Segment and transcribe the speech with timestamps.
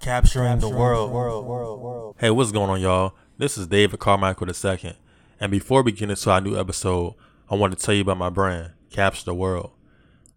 [0.00, 2.16] Capturing the world.
[2.18, 3.12] Hey, what's going on, y'all?
[3.36, 4.96] This is David Carmichael II.
[5.38, 7.16] And before we get into our new episode,
[7.50, 9.72] I want to tell you about my brand, Capture the World.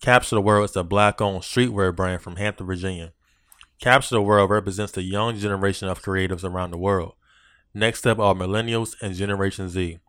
[0.02, 3.14] Capture the World is a black owned streetwear brand from Hampton, Virginia.
[3.80, 7.14] Capture the World represents the young generation of creatives around the world.
[7.74, 10.00] Next up are millennials and Generation Z.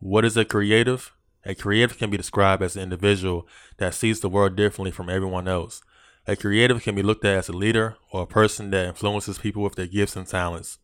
[0.00, 1.14] What is a creative?
[1.44, 3.46] A creative can be described as an individual
[3.76, 5.80] that sees the world differently from everyone else.
[6.28, 9.62] A creative can be looked at as a leader or a person that influences people
[9.62, 10.78] with their gifts and talents.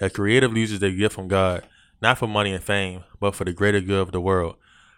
[0.00, 1.62] A creative uses their gift from God,
[2.02, 4.56] not for money and fame, but for the greater good of the world.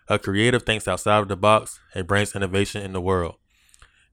[0.09, 3.35] A creative thinks outside of the box and brings innovation in the world.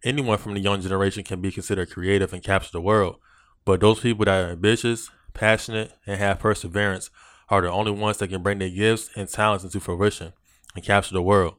[0.03, 3.15] Anyone from the young generation can be considered creative and capture the world,
[3.63, 7.09] but those people that are ambitious, passionate, and have perseverance
[7.47, 10.33] are the only ones that can bring their gifts and talents into fruition
[10.75, 11.55] and capture the world.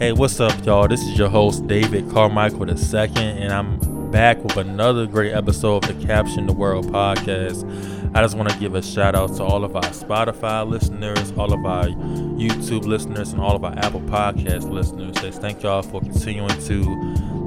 [0.00, 0.88] Hey, what's up, y'all?
[0.88, 6.00] This is your host, David Carmichael II, and I'm back with another great episode of
[6.00, 8.16] the Capture the World podcast.
[8.16, 11.52] I just want to give a shout out to all of our Spotify listeners, all
[11.52, 15.16] of our YouTube listeners, and all of our Apple Podcast listeners.
[15.16, 16.82] Just thank y'all for continuing to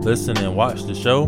[0.04, 1.24] listen and watch the show.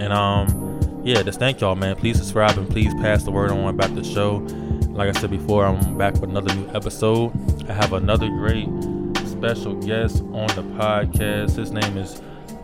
[0.00, 1.94] And um, yeah, just thank y'all, man.
[1.94, 4.38] Please subscribe and please pass the word on about the show.
[4.88, 7.30] Like I said before, I'm back with another new episode.
[7.70, 8.66] I have another great
[9.36, 11.56] special guest on the podcast.
[11.56, 12.22] His name is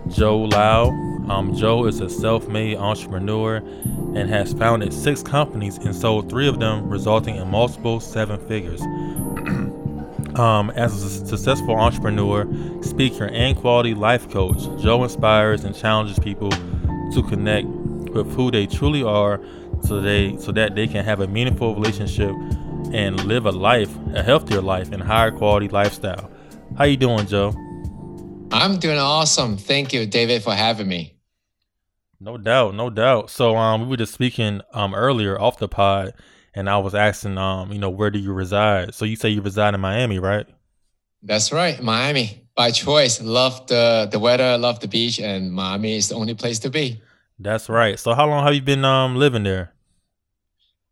[0.09, 0.89] Joe Lau.
[1.29, 6.49] Um, Joe is a self made entrepreneur and has founded six companies and sold three
[6.49, 8.81] of them, resulting in multiple seven figures.
[10.41, 12.49] um, as a successful entrepreneur,
[12.83, 18.67] speaker, and quality life coach, Joe inspires and challenges people to connect with who they
[18.67, 19.41] truly are
[19.83, 22.35] so they so that they can have a meaningful relationship
[22.95, 26.32] and live a life, a healthier life and higher quality lifestyle.
[26.77, 27.55] How you doing, Joe?
[28.51, 29.57] I'm doing awesome.
[29.57, 31.17] Thank you, David, for having me.
[32.19, 33.31] No doubt, no doubt.
[33.31, 36.15] So um we were just speaking um earlier off the pod
[36.55, 38.95] and I was asking um, you know, where do you reside?
[38.95, 40.47] So you say you reside in Miami, right?
[41.23, 42.47] That's right, Miami.
[42.55, 43.21] By choice.
[43.21, 47.03] Love the the weather, love the beach, and Miami is the only place to be.
[47.39, 47.99] That's right.
[47.99, 49.73] So how long have you been um living there?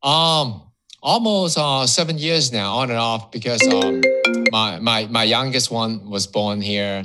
[0.03, 0.62] Um
[1.03, 4.03] almost uh seven years now, on and off, because um
[4.50, 7.05] my my my youngest one was born here,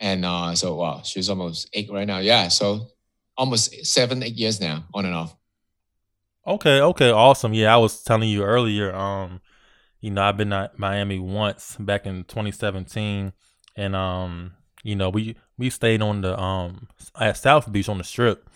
[0.00, 2.18] and uh, so wow, she's almost eight right now.
[2.18, 2.88] Yeah, so
[3.36, 5.34] almost seven eight years now, on and off.
[6.46, 7.52] Okay, okay, awesome.
[7.52, 8.94] Yeah, I was telling you earlier.
[8.94, 9.40] Um,
[10.00, 13.32] you know, I've been at Miami once back in 2017,
[13.76, 16.88] and um, you know, we we stayed on the um
[17.18, 18.48] at South Beach on the Strip,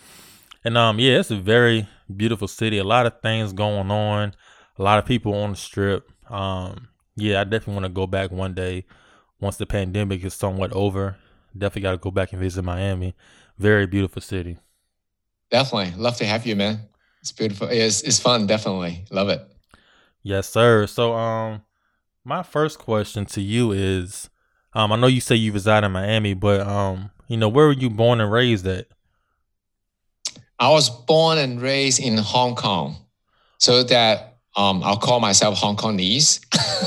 [0.64, 2.78] and um, yeah, it's a very beautiful city.
[2.78, 4.34] A lot of things going on,
[4.78, 6.10] a lot of people on the Strip.
[6.30, 8.84] Um, yeah, I definitely want to go back one day
[9.40, 11.16] once the pandemic is somewhat over.
[11.56, 13.14] Definitely got to go back and visit Miami.
[13.58, 14.58] Very beautiful city.
[15.50, 16.00] Definitely.
[16.00, 16.88] Love to have you, man.
[17.20, 17.68] It's beautiful.
[17.68, 18.46] It's, it's fun.
[18.46, 19.04] Definitely.
[19.10, 19.46] Love it.
[20.22, 20.86] Yes, sir.
[20.86, 21.62] So, um,
[22.24, 24.30] my first question to you is,
[24.72, 27.72] um, I know you say you reside in Miami, but, um, you know, where were
[27.72, 28.86] you born and raised at?
[30.58, 32.96] I was born and raised in Hong Kong.
[33.58, 36.40] So that um, I'll call myself Hong Kongese.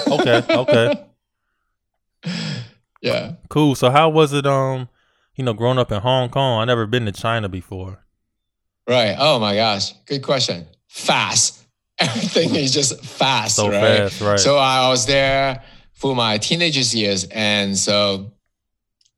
[0.07, 1.05] okay, okay.
[3.01, 3.33] Yeah.
[3.49, 3.75] Cool.
[3.75, 4.89] So how was it um,
[5.35, 6.59] you know, growing up in Hong Kong?
[6.61, 8.03] I never been to China before.
[8.89, 9.15] Right.
[9.17, 9.93] Oh my gosh.
[10.07, 10.65] Good question.
[10.87, 11.61] Fast.
[11.99, 14.09] Everything is just fast, so right?
[14.09, 14.39] Fast, right.
[14.39, 15.63] So I was there
[15.93, 18.33] for my teenagers years and so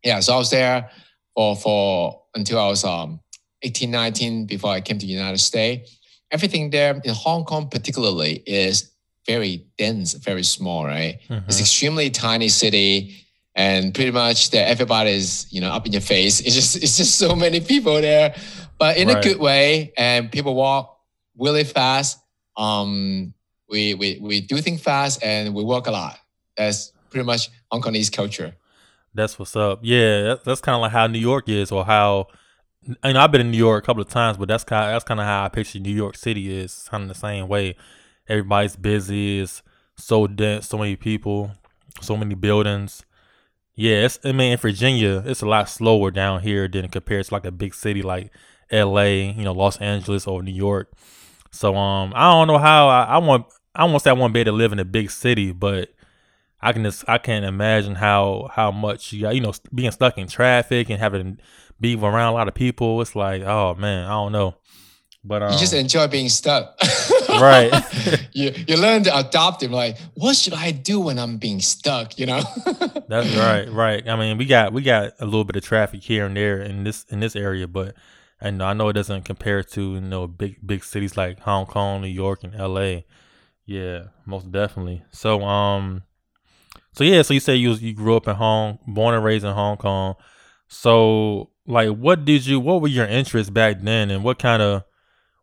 [0.04, 0.92] yeah, so I was there
[1.34, 3.20] for for until I was um
[3.64, 5.97] 18, 19 before I came to the United States
[6.32, 8.92] everything there in Hong Kong, particularly, is
[9.26, 11.20] very dense, very small, right?
[11.30, 11.48] Mm-hmm.
[11.48, 13.26] It's extremely tiny city,
[13.56, 16.40] and pretty much that everybody is you know up in your face.
[16.40, 18.36] It's just it's just so many people there,
[18.78, 19.18] but in right.
[19.18, 19.94] a good way.
[19.98, 20.98] And people walk
[21.38, 22.20] really fast.
[22.56, 23.34] Um,
[23.70, 26.18] we we we do things fast, and we work a lot.
[26.56, 28.56] That's pretty much Hong Kongese culture.
[29.14, 29.80] That's what's up.
[29.82, 32.28] Yeah, that's kind of like how New York is, or how
[33.04, 34.96] I know I've been in New York a couple of times, but that's kind of,
[34.96, 37.76] that's kind of how I picture New York City is kind of the same way.
[38.28, 39.42] Everybody's busy.
[39.42, 39.62] It's
[39.96, 41.52] so dense, so many people,
[42.02, 43.04] so many buildings.
[43.76, 47.46] Yeah, I mean, in Virginia, it's a lot slower down here than compared to like
[47.46, 48.32] a big city like
[48.72, 50.92] L.A., you know, Los Angeles or New York.
[51.52, 53.46] So, um, I don't know how I, I want.
[53.76, 55.90] I want to be able to live in a big city, but
[56.62, 60.18] I can just I can't imagine how how much you got, you know being stuck
[60.18, 61.40] in traffic and having
[61.80, 63.02] be around a lot of people.
[63.02, 64.56] It's like oh man, I don't know.
[65.28, 66.80] But um, you just enjoy being stuck,
[67.30, 67.72] right?
[68.32, 69.72] you you learn to adopt it.
[69.72, 72.18] Like, what should I do when I'm being stuck?
[72.18, 72.42] You know.
[73.10, 74.08] That's right, right.
[74.08, 76.86] I mean, we got we got a little bit of traffic here and there in
[76.86, 77.96] this in this area, but
[78.40, 82.02] and I know it doesn't compare to you know big big cities like Hong Kong,
[82.02, 83.06] New York, and L.A.
[83.66, 85.04] Yeah, most definitely.
[85.12, 86.04] So um,
[86.94, 89.54] so yeah, so you say you you grew up in Hong, born and raised in
[89.54, 90.16] Hong Kong.
[90.68, 92.60] So like, what did you?
[92.60, 94.84] What were your interests back then, and what kind of?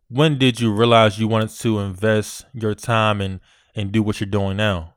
[0.07, 3.39] When did you realize you wanted to invest your time and
[3.75, 4.93] and do what you're doing now?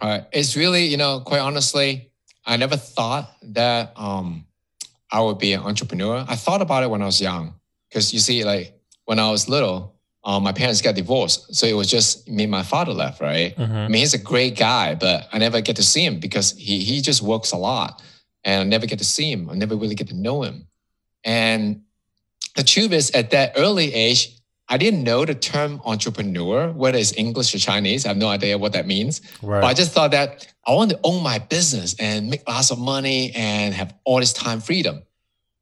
[0.00, 2.12] All right, it's really you know quite honestly,
[2.46, 4.46] I never thought that um
[5.10, 6.24] I would be an entrepreneur.
[6.28, 7.54] I thought about it when I was young,
[7.88, 11.54] because you see, like when I was little, um, my parents got divorced.
[11.54, 13.56] So it was just me and my father left, right?
[13.56, 13.74] Mm-hmm.
[13.74, 16.80] I mean, he's a great guy, but I never get to see him because he,
[16.80, 18.02] he just works a lot
[18.48, 19.50] and I never get to see him.
[19.50, 20.66] I never really get to know him.
[21.22, 21.82] And
[22.56, 24.40] the truth is, at that early age,
[24.70, 28.06] I didn't know the term entrepreneur, whether it's English or Chinese.
[28.06, 29.20] I have no idea what that means.
[29.42, 29.60] Right.
[29.60, 32.78] But I just thought that I want to own my business and make lots of
[32.78, 35.02] money and have all this time freedom.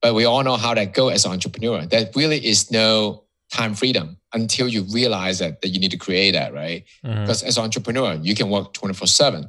[0.01, 1.87] But we all know how that goes as an entrepreneur.
[1.87, 6.33] There really is no time freedom until you realize that, that you need to create
[6.33, 6.85] that, right?
[7.05, 7.23] Mm-hmm.
[7.23, 9.49] Because as an entrepreneur, you can work 24 7.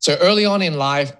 [0.00, 1.14] So early on in life,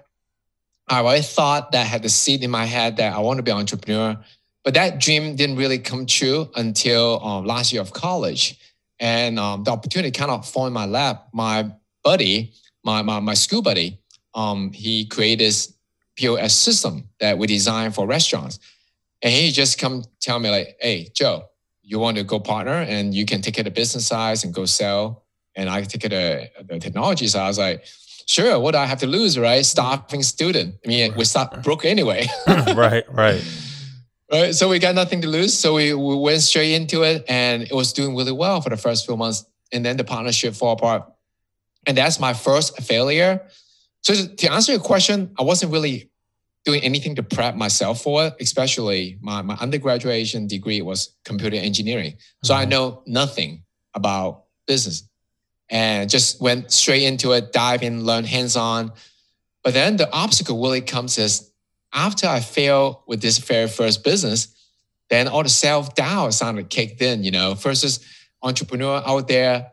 [0.87, 3.43] I always thought that I had the seed in my head that I want to
[3.43, 4.17] be an entrepreneur.
[4.63, 8.59] But that dream didn't really come true until um, last year of college.
[8.99, 11.27] And um, the opportunity kind of fell in my lap.
[11.33, 11.71] My
[12.03, 12.53] buddy,
[12.83, 13.99] my, my, my school buddy,
[14.33, 15.73] um, he created this
[16.15, 18.59] POS system that we designed for restaurants.
[19.21, 21.49] And he just come tell me like, hey, Joe,
[21.81, 24.65] you want to go partner and you can take it the business size and go
[24.65, 27.45] sell and I can take it of the, technology side.
[27.45, 27.85] I was like,
[28.25, 29.65] sure, what do I have to lose, right?
[29.65, 30.75] Starving student.
[30.85, 32.27] I mean, we start broke anyway.
[32.47, 33.43] right, right.
[34.31, 34.55] Right.
[34.55, 35.55] So we got nothing to lose.
[35.55, 38.75] So we, we went straight into it and it was doing really well for the
[38.75, 39.45] first few months.
[39.71, 41.03] And then the partnership fall apart.
[41.85, 43.45] And that's my first failure.
[44.01, 46.09] So to answer your question, I wasn't really
[46.65, 52.15] doing anything to prep myself for it, especially my, my undergraduate degree was computer engineering.
[52.43, 52.61] So mm-hmm.
[52.63, 53.63] I know nothing
[53.93, 55.03] about business
[55.69, 58.91] and just went straight into it, dive in, learn hands on.
[59.63, 61.51] But then the obstacle really comes is
[61.93, 64.53] after I fail with this very first business,
[65.09, 68.05] then all the self doubt sounded kicked in, you know, versus
[68.41, 69.71] entrepreneur out there,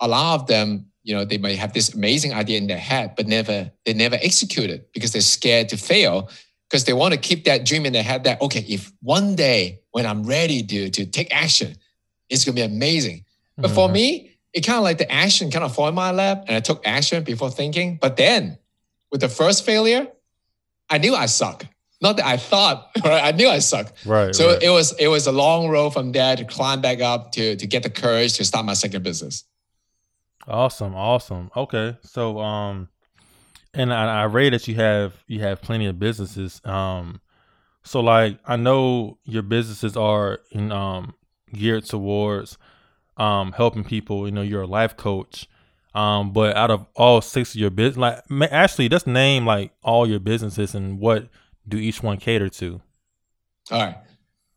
[0.00, 3.14] a lot of them you know they might have this amazing idea in their head
[3.16, 6.28] but never they never execute it because they're scared to fail
[6.68, 9.80] because they want to keep that dream in their head that okay if one day
[9.92, 11.74] when i'm ready to to take action
[12.28, 13.24] it's going to be amazing
[13.56, 13.74] but mm-hmm.
[13.74, 16.56] for me it kind of like the action kind of fall in my lap and
[16.56, 18.58] i took action before thinking but then
[19.10, 20.06] with the first failure
[20.88, 21.66] i knew i suck
[22.00, 24.62] not that i thought right i knew i suck right so right.
[24.62, 27.66] it was it was a long road from there to climb back up to to
[27.66, 29.44] get the courage to start my second business
[30.50, 31.50] Awesome, awesome.
[31.54, 32.88] Okay, so um,
[33.74, 36.60] and I, I read that you have you have plenty of businesses.
[36.64, 37.20] Um,
[37.82, 41.14] so like I know your businesses are in um
[41.52, 42.56] geared towards
[43.20, 44.26] um helping people.
[44.26, 45.48] You know, you're a life coach.
[45.94, 47.96] Um, but out of all six of your business,
[48.28, 51.28] like actually, just name like all your businesses and what
[51.68, 52.80] do each one cater to.
[53.70, 53.96] All right.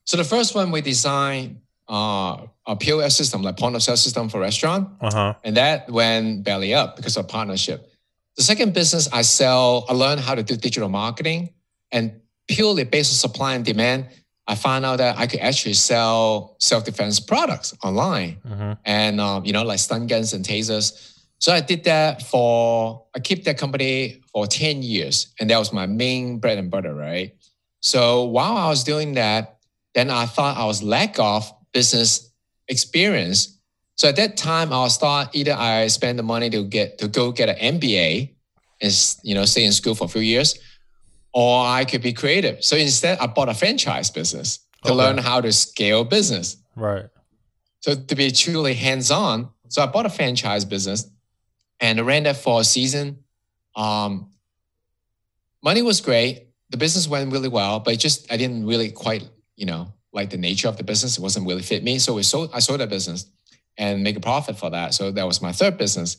[0.05, 4.29] So the first one we designed uh, a POS system, like point of sale system
[4.29, 4.89] for restaurant.
[5.01, 5.34] Uh-huh.
[5.43, 7.89] And that went belly up because of partnership.
[8.36, 11.50] The second business I sell, I learned how to do digital marketing
[11.91, 14.08] and purely based on supply and demand.
[14.48, 18.74] I found out that I could actually sell self-defense products online mm-hmm.
[18.84, 21.18] and, um, you know, like stun guns and tasers.
[21.40, 25.28] So I did that for, I kept that company for 10 years.
[25.40, 27.34] And that was my main bread and butter, right?
[27.80, 29.58] So while I was doing that,
[29.94, 32.32] then I thought I was lack of business
[32.68, 33.60] experience.
[33.96, 37.32] So at that time, I'll start either I spend the money to get to go
[37.32, 38.34] get an MBA
[38.82, 40.58] and you know stay in school for a few years,
[41.34, 42.63] or I could be creative.
[42.63, 44.98] So instead, I bought a franchise business to okay.
[44.98, 46.58] learn how to scale business.
[46.75, 47.06] Right.
[47.82, 51.10] So to be truly hands-on, so I bought a franchise business
[51.80, 53.24] and I ran that for a season.
[53.75, 54.30] Um,
[55.63, 56.48] money was great.
[56.70, 60.38] The business went really well, but just I didn't really quite, you know, like the
[60.38, 61.98] nature of the business It wasn't really fit me.
[61.98, 63.25] So we sold, I sold that business
[63.78, 64.94] and make a profit for that.
[64.94, 66.18] So that was my third business.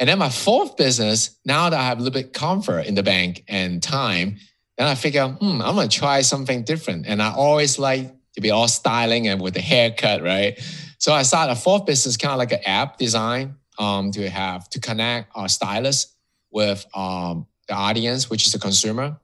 [0.00, 3.02] And then my fourth business, now that I have a little bit comfort in the
[3.02, 4.38] bank and time,
[4.78, 7.06] then I figure, hmm, I'm gonna try something different.
[7.06, 10.58] And I always like to be all styling and with the haircut, right?
[10.98, 14.70] So I started a fourth business, kind of like an app design um, to have
[14.70, 16.14] to connect our stylists
[16.50, 19.18] with um, the audience, which is the consumer.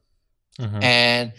[0.59, 0.83] Mm-hmm.
[0.83, 1.33] And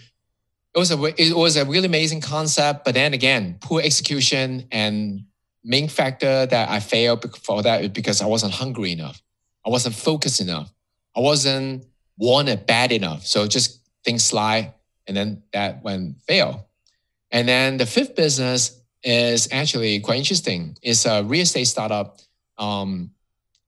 [0.74, 5.26] it was a it was a really amazing concept, but then again, poor execution and
[5.64, 9.22] main factor that I failed for that because I wasn't hungry enough.
[9.68, 10.72] I wasn't focused enough.
[11.14, 11.86] I wasn't
[12.18, 13.28] wanted bad enough.
[13.28, 14.74] So just things slide,
[15.06, 16.70] and then that went fail.
[17.32, 20.78] And then the fifth business is actually quite interesting.
[20.82, 22.18] It's a real estate startup.
[22.58, 23.12] Um,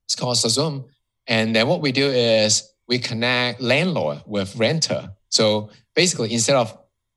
[0.05, 0.85] it's called Zoom.
[1.27, 5.11] And then what we do is we connect landlord with renter.
[5.27, 6.75] So basically, instead of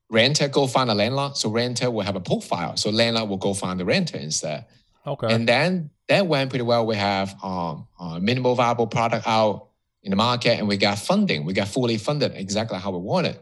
[0.09, 2.75] renter go find a landlord, so renter will have a profile.
[2.75, 4.65] So landlord will go find the renter instead.
[5.05, 5.33] Okay.
[5.33, 6.85] And then that went pretty well.
[6.85, 9.69] We have um, a minimal viable product out
[10.01, 11.45] in the market, and we got funding.
[11.45, 13.39] We got fully funded exactly how we wanted.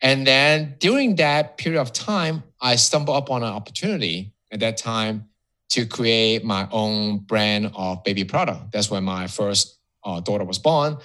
[0.00, 5.28] And then during that period of time, I stumbled upon an opportunity at that time
[5.70, 8.72] to create my own brand of baby product.
[8.72, 10.98] That's when my first uh, daughter was born.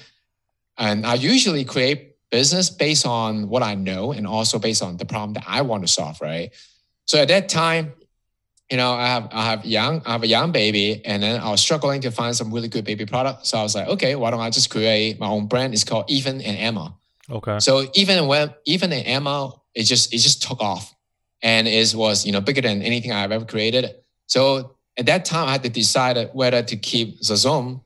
[0.77, 5.05] And I usually create business based on what I know and also based on the
[5.05, 6.51] problem that I want to solve, right?
[7.05, 7.93] So at that time,
[8.69, 11.49] you know, I have I have young I have a young baby, and then I
[11.49, 13.47] was struggling to find some really good baby product.
[13.47, 15.73] So I was like, okay, why don't I just create my own brand?
[15.73, 16.95] It's called Even and Emma.
[17.29, 17.59] Okay.
[17.59, 20.93] So even when even and Emma, it just it just took off,
[21.41, 23.89] and it was you know bigger than anything I've ever created.
[24.25, 27.81] So at that time, I had to decide whether to keep Zazom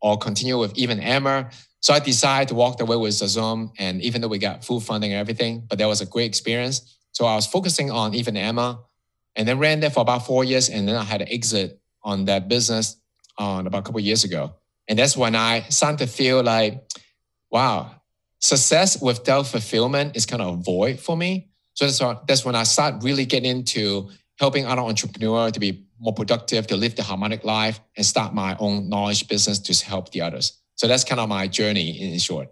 [0.00, 1.50] or continue with Even Emma.
[1.80, 5.12] So I decided to walk away with Zazom, and even though we got full funding
[5.12, 6.96] and everything, but that was a great experience.
[7.10, 8.78] So I was focusing on Even Emma
[9.36, 10.68] and then ran there for about four years.
[10.68, 12.96] And then I had to exit on that business
[13.38, 14.54] on about a couple years ago.
[14.88, 16.82] And that's when I started to feel like,
[17.50, 17.92] wow,
[18.40, 21.48] success without fulfillment is kind of a void for me.
[21.74, 25.86] So that's, when, that's when I start really getting into helping other entrepreneurs to be
[25.98, 30.10] more productive, to live the harmonic life, and start my own knowledge business to help
[30.10, 30.60] the others.
[30.74, 32.48] So that's kind of my journey in short.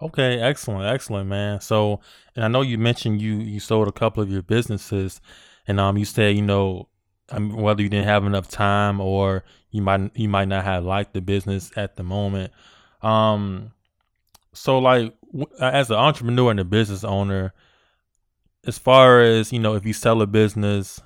[0.00, 1.60] Okay, excellent, excellent, man.
[1.60, 2.00] So,
[2.36, 5.20] and I know you mentioned you you sold a couple of your businesses.
[5.68, 6.88] And um, you said, you know,
[7.32, 11.12] mean, whether you didn't have enough time or you might you might not have liked
[11.12, 12.52] the business at the moment.
[13.02, 13.72] Um,
[14.54, 15.14] so like
[15.60, 17.52] as an entrepreneur and a business owner,
[18.66, 21.00] as far as you know, if you sell a business,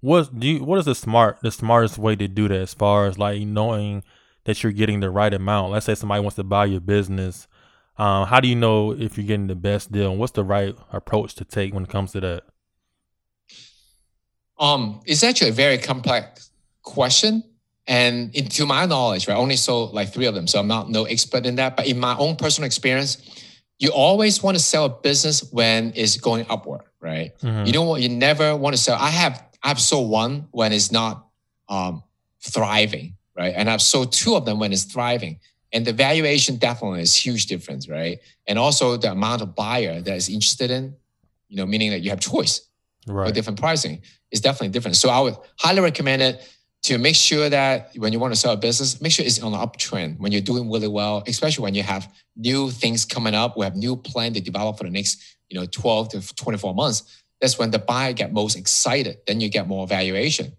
[0.00, 2.60] what do you, what is the smart the smartest way to do that?
[2.60, 4.02] As far as like knowing
[4.44, 5.72] that you're getting the right amount.
[5.72, 7.48] Let's say somebody wants to buy your business.
[7.98, 10.10] Um, how do you know if you're getting the best deal?
[10.10, 12.44] And what's the right approach to take when it comes to that?
[14.58, 16.50] Um, it's actually a very complex
[16.82, 17.44] question.
[17.86, 20.46] And in, to my knowledge, right, I only sold like three of them.
[20.46, 21.76] So I'm not no expert in that.
[21.76, 23.18] But in my own personal experience,
[23.78, 27.38] you always want to sell a business when it's going upward, right?
[27.40, 27.66] Mm-hmm.
[27.66, 28.96] You don't want you never want to sell.
[28.98, 31.26] I have I've sold one when it's not
[31.68, 32.02] um,
[32.40, 33.52] thriving, right?
[33.54, 35.38] And I've sold two of them when it's thriving.
[35.72, 38.18] And the valuation definitely is huge difference, right?
[38.46, 40.96] And also the amount of buyer that is interested in,
[41.48, 42.66] you know, meaning that you have choice
[43.06, 43.28] right.
[43.28, 44.96] for different pricing is definitely different.
[44.96, 46.48] So I would highly recommend it
[46.84, 49.52] to make sure that when you want to sell a business, make sure it's on
[49.52, 53.56] the uptrend when you're doing really well, especially when you have new things coming up.
[53.56, 57.22] We have new plan to develop for the next, you know, 12 to 24 months.
[57.40, 59.18] That's when the buyer get most excited.
[59.26, 60.52] Then you get more valuation.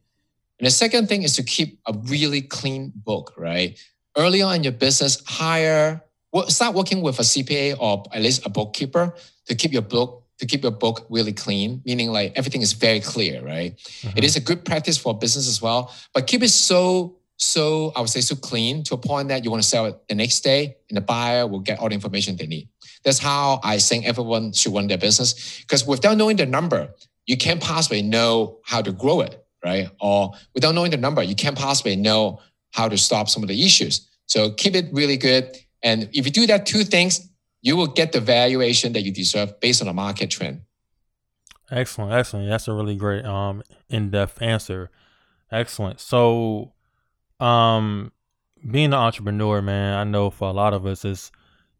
[0.59, 3.79] And the second thing is to keep a really clean book, right?
[4.17, 6.03] Early on in your business, hire,
[6.47, 9.13] start working with a CPA or at least a bookkeeper
[9.45, 12.99] to keep your book to keep your book really clean, meaning like everything is very
[12.99, 13.75] clear, right?
[13.75, 14.17] Mm-hmm.
[14.17, 18.01] It is a good practice for business as well, but keep it so, so, I
[18.01, 20.41] would say so clean to a point that you want to sell it the next
[20.41, 22.67] day and the buyer will get all the information they need.
[23.03, 25.61] That's how I think everyone should run their business.
[25.61, 26.89] Because without knowing the number,
[27.25, 29.89] you can't possibly know how to grow it, right?
[30.01, 32.41] Or without knowing the number, you can't possibly know
[32.71, 34.07] how to stop some of the issues.
[34.25, 35.55] So keep it really good.
[35.83, 37.29] And if you do that two things,
[37.67, 40.61] you will get the valuation that you deserve based on the market trend.
[41.69, 42.49] Excellent, excellent.
[42.49, 44.89] That's a really great um in-depth answer.
[45.51, 45.99] Excellent.
[45.99, 46.71] So
[47.41, 48.13] um
[48.71, 51.29] being an entrepreneur, man, I know for a lot of us it's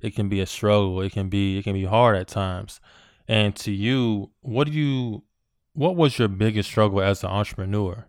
[0.02, 1.00] it can be a struggle.
[1.02, 2.82] It can be it can be hard at times.
[3.26, 5.24] And to you, what do you
[5.72, 8.08] what was your biggest struggle as an entrepreneur?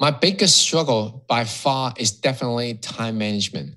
[0.00, 3.76] My biggest struggle by far is definitely time management.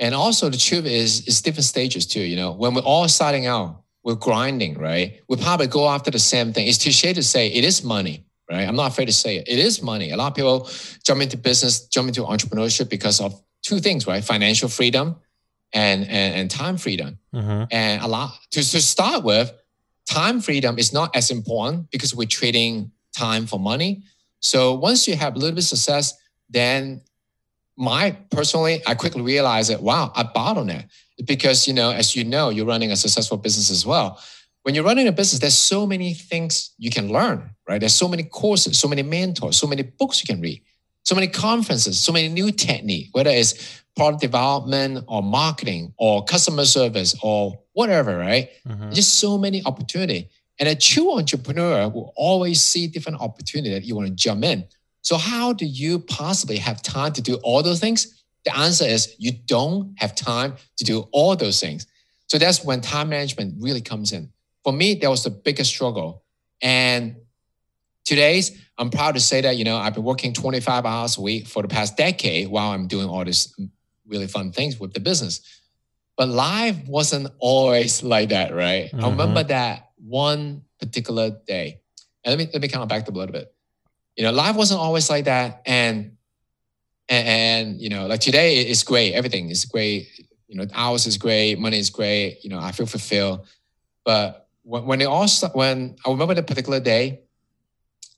[0.00, 2.22] And also the truth is, it's different stages too.
[2.22, 5.20] You know, when we're all starting out, we're grinding, right?
[5.28, 6.66] We probably go after the same thing.
[6.66, 8.66] It's cliche to say it is money, right?
[8.66, 9.46] I'm not afraid to say it.
[9.46, 10.10] It is money.
[10.10, 10.70] A lot of people
[11.04, 14.24] jump into business, jump into entrepreneurship because of two things, right?
[14.24, 15.16] Financial freedom
[15.74, 17.18] and and, and time freedom.
[17.34, 17.64] Mm-hmm.
[17.70, 19.52] And a lot to, to start with,
[20.08, 24.02] time freedom is not as important because we're trading time for money.
[24.40, 26.14] So once you have a little bit of success,
[26.48, 27.02] then
[27.76, 30.88] my personally, I quickly realized that wow, I bottleneck
[31.24, 34.20] because you know, as you know, you're running a successful business as well.
[34.62, 37.80] When you're running a business, there's so many things you can learn, right?
[37.80, 40.62] There's so many courses, so many mentors, so many books you can read,
[41.02, 46.64] so many conferences, so many new technique, whether it's product development or marketing or customer
[46.64, 48.50] service or whatever, right?
[48.68, 48.92] Mm-hmm.
[48.92, 50.28] Just so many opportunity.
[50.58, 54.66] And a true entrepreneur will always see different opportunity that you want to jump in.
[55.02, 58.22] So how do you possibly have time to do all those things?
[58.44, 61.86] The answer is you don't have time to do all those things.
[62.28, 64.32] So that's when time management really comes in.
[64.64, 66.22] For me, that was the biggest struggle.
[66.62, 67.16] And
[68.04, 71.46] today's, I'm proud to say that, you know, I've been working 25 hours a week
[71.46, 73.54] for the past decade while I'm doing all these
[74.06, 75.40] really fun things with the business.
[76.16, 78.90] But life wasn't always like that, right?
[78.92, 79.04] Mhm.
[79.04, 81.80] I remember that one particular day.
[82.24, 83.52] And let me let me kind of back up a little bit.
[84.20, 85.62] You know, life wasn't always like that.
[85.64, 86.18] And
[87.08, 89.14] and, and you know, like today it's great.
[89.14, 90.08] Everything is great.
[90.46, 92.44] You know, hours is great, money is great.
[92.44, 93.46] You know, I feel fulfilled.
[94.04, 97.22] But when, when it all when I remember the particular day,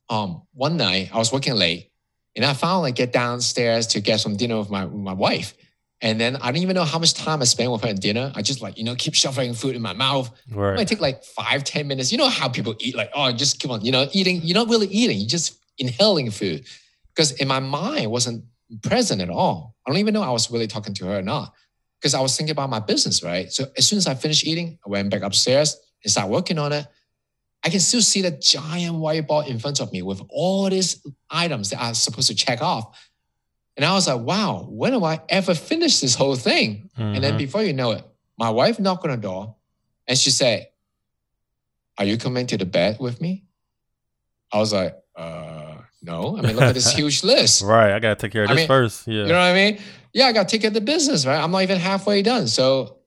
[0.09, 1.93] um, one night I was working late,
[2.35, 5.55] and I finally get downstairs to get some dinner with my with my wife.
[6.01, 8.33] And then I don't even know how much time I spent with her at dinner.
[8.35, 10.33] I just like, you know, keep shoveling food in my mouth.
[10.51, 10.73] Right.
[10.73, 12.11] It might take like five, ten minutes.
[12.11, 14.41] You know how people eat, like, oh, just keep on, you know, eating.
[14.43, 16.67] You're not really eating, you're just inhaling food.
[17.15, 18.45] Because in my mind, wasn't
[18.83, 19.77] present at all.
[19.87, 21.53] I don't even know I was really talking to her or not.
[22.01, 23.53] Because I was thinking about my business, right?
[23.53, 26.73] So as soon as I finished eating, I went back upstairs and started working on
[26.73, 26.87] it.
[27.65, 30.91] I can still see the giant whiteboard in front of me with all these
[31.31, 32.85] items that I'm supposed to check off.
[33.77, 36.91] And I was like, wow, when am I ever finish this whole thing?
[36.97, 37.39] And then Mhm.
[37.45, 38.05] before you know it,
[38.37, 39.55] my wife knocked on the door
[40.09, 40.59] and she said,
[41.99, 43.45] Are you coming to the bed with me?
[44.53, 45.52] I was like, uh,
[46.03, 46.37] no.
[46.37, 47.63] I mean, look at this huge list.
[47.63, 47.93] right.
[47.93, 49.07] I gotta take care of I this mean, first.
[49.07, 49.23] Yeah.
[49.23, 49.79] You know what I mean?
[50.13, 51.43] Yeah, I got to take care of the business, right?
[51.43, 52.47] I'm not even halfway done.
[52.47, 52.99] So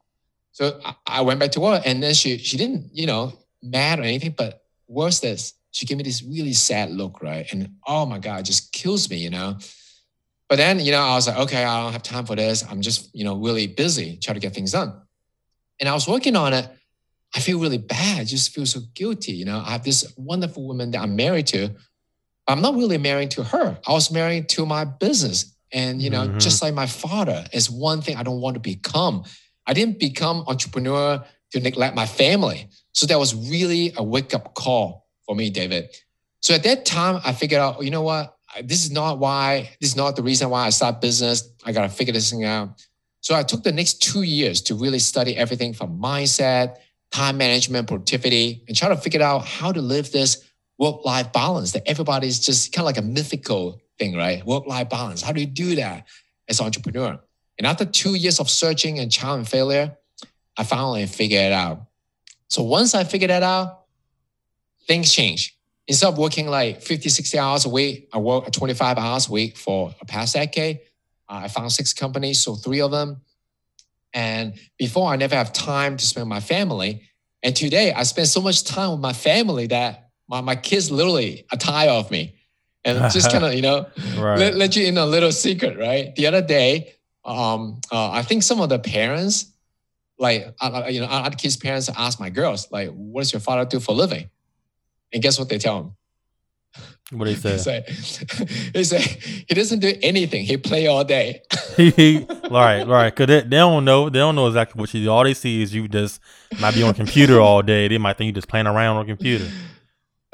[0.52, 4.00] so I, I went back to work and then she she didn't, you know, mad
[4.00, 7.46] or anything, but worse this, she gave me this really sad look, right?
[7.52, 9.58] And oh my God, it just kills me, you know.
[10.48, 12.64] But then, you know, I was like, okay, I don't have time for this.
[12.70, 14.94] I'm just, you know, really busy trying to get things done.
[15.80, 16.70] And I was working on it.
[17.36, 18.22] I feel really bad.
[18.22, 19.34] I just feel so guilty.
[19.34, 21.72] You know, I have this wonderful woman that I'm married to.
[22.48, 23.78] I'm not really married to her.
[23.88, 25.52] I was married to my business.
[25.72, 26.40] And, you know, Mhm.
[26.40, 29.24] just like my father is one thing I don't want to become.
[29.68, 32.70] I didn't become entrepreneur to neglect my family.
[32.94, 35.90] So that was really a wake up call for me, David.
[36.42, 38.38] So at that time, I figured out, you know what?
[38.64, 41.50] This is not why, this is not the reason why I start business.
[41.66, 42.80] I got to figure this thing out.
[43.22, 46.76] So I took the next two years to really study everything from mindset,
[47.12, 50.44] time management, productivity, and try to figure out how to live this
[50.78, 54.46] work-life balance that everybody's just kind of like a mythical thing, right?
[54.46, 55.22] Work-life balance.
[55.22, 56.08] How do you do that
[56.48, 57.20] as an entrepreneur?
[57.58, 59.96] And after two years of searching and trial and failure,
[60.58, 61.86] I finally figured it out.
[62.50, 63.86] So once I figured that out,
[64.88, 65.54] things changed.
[65.88, 69.56] Instead of working like 50, 60 hours a week, I work 25 hours a week
[69.58, 70.80] for a past decade.
[71.30, 73.22] Uh, I found six companies, so three of them.
[74.14, 77.02] And before, I never have time to spend my family.
[77.44, 81.46] And today, I spend so much time with my family that my, my kids literally
[81.52, 82.36] are tired of me.
[82.84, 84.38] And just kind of, you know, Right.
[84.38, 86.16] let, let you in a little secret, right?
[86.16, 89.52] The other day, um, uh, I think some of the parents,
[90.20, 93.40] like, uh, uh, you know, other kids' parents ask my girls, like, what does your
[93.40, 94.30] father do for a living?
[95.12, 95.96] And guess what they tell them?
[97.12, 97.84] what they They say?
[97.88, 99.00] say, they say
[99.48, 100.46] he doesn't do anything.
[100.46, 101.42] He play all day.
[101.78, 103.16] right, right.
[103.16, 104.10] Cause they, they don't know.
[104.10, 105.10] They don't know exactly what you do.
[105.10, 106.20] All they see is you just
[106.60, 107.88] might be on computer all day.
[107.88, 109.50] They might think you just playing around on a computer.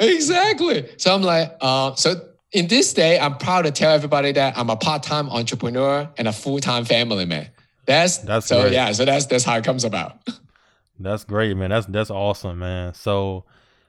[0.02, 0.90] Exactly.
[0.98, 2.16] So I'm like, uh, so
[2.52, 6.34] in this day, I'm proud to tell everybody that I'm a part-time entrepreneur and a
[6.34, 7.50] full-time family man.
[7.86, 8.74] That's That's so great.
[8.74, 8.92] yeah.
[8.92, 10.18] So that's that's how it comes about.
[11.00, 11.72] That's great, man.
[11.72, 12.94] That's that's awesome, man.
[12.94, 13.46] So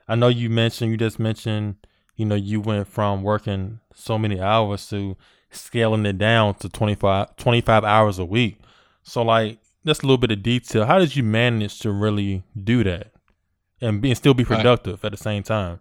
[0.08, 1.76] I know you mentioned you just mentioned,
[2.16, 5.14] you know, you went from working so many hours to
[5.50, 8.60] scaling it down to 25, 25 hours a week.
[9.02, 10.86] So like just a little bit of detail.
[10.86, 13.12] How did you manage to really do that
[13.82, 14.56] and be and still be Right.
[14.56, 15.80] productive at the same time?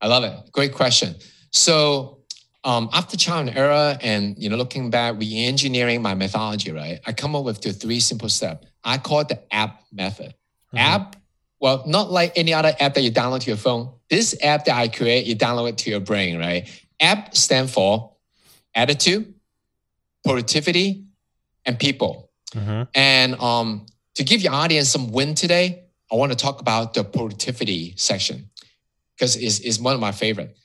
[0.00, 0.52] I love it.
[0.52, 1.14] Great question.
[1.50, 2.18] So
[2.64, 7.00] um, after trial and error and you know looking back, re-engineering my methodology, right?
[7.06, 8.66] I come up with the three simple steps.
[8.84, 10.34] I call it the app method.
[10.74, 10.78] Mhm.
[10.78, 11.16] App
[11.58, 13.90] well, not like any other app that you download to your phone.
[14.10, 16.68] This app that I create, you download it to your brain, right?
[17.00, 18.12] App stand for
[18.74, 19.34] attitude,
[20.22, 21.06] productivity,
[21.64, 22.30] and people.
[22.54, 22.82] Mm-hmm.
[22.94, 27.04] And um, to give your audience some win today, I want to talk about the
[27.04, 28.50] productivity section
[29.16, 30.56] because it's, it's one of my favorite.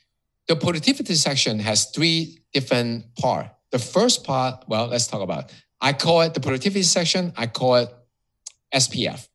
[0.48, 3.46] The productivity section has three different part.
[3.70, 5.44] The first part, well, let's talk about.
[5.50, 5.52] It.
[5.80, 7.32] I call it the productivity section.
[7.36, 7.88] I call it
[8.74, 9.28] SPF.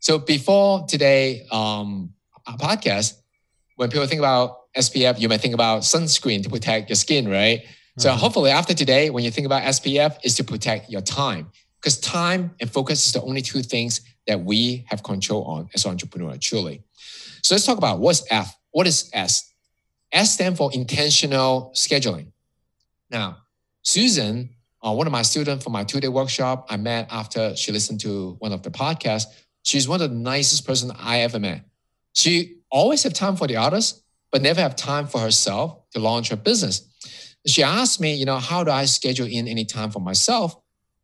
[0.00, 2.14] So before today um,
[2.46, 3.14] podcast,
[3.76, 7.62] when people think about SPF, you might think about sunscreen to protect your skin, right?
[7.98, 8.16] So Mhm.
[8.18, 12.54] hopefully after today, when you think about SPF, is to protect your time because time
[12.60, 16.82] and focus is the only two things that we have control on as entrepreneur, truly.
[17.42, 18.56] So let's talk about what's F.
[18.70, 19.52] What is S?
[20.12, 22.32] S stands for intentional scheduling.
[23.10, 23.38] Now,
[23.82, 24.50] Susan,
[24.82, 28.36] uh, one of my students for my two-day workshop, I met after she listened to
[28.38, 29.26] one of the podcasts.
[29.62, 31.64] She's one of the nicest person I ever met.
[32.12, 36.28] She always have time for the others, but never have time for herself to launch
[36.30, 36.86] her business.
[37.46, 40.56] She asked me, you know, how do I schedule in any time for myself?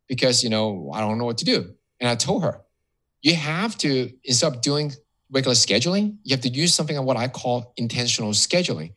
[0.07, 1.73] Because, you know, I don't know what to do.
[1.99, 2.61] And I told her,
[3.21, 4.93] you have to, instead of doing
[5.31, 8.93] regular scheduling, you have to use something of what I call intentional scheduling.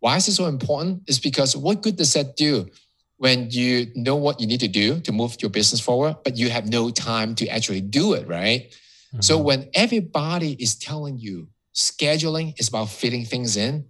[0.00, 1.02] Why is it so important?
[1.08, 2.68] Is because what good does that do
[3.16, 6.50] when you know what you need to do to move your business forward, but you
[6.50, 8.72] have no time to actually do it, right?
[9.20, 9.44] So Mhm.
[9.44, 13.86] when everybody is telling you scheduling is about fitting things in,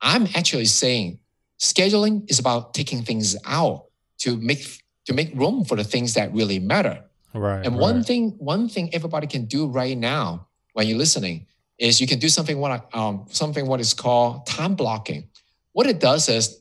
[0.00, 1.20] I'm actually saying
[1.58, 3.86] scheduling is about taking things out
[4.18, 4.64] to make
[5.06, 7.02] to make room for the things that really matter.
[7.34, 7.64] right.
[7.66, 8.06] And one right.
[8.06, 11.46] thing, one thing everybody can do right now when you're listening
[11.78, 15.28] is you can do something what um, something what is called time blocking.
[15.72, 16.60] What it does is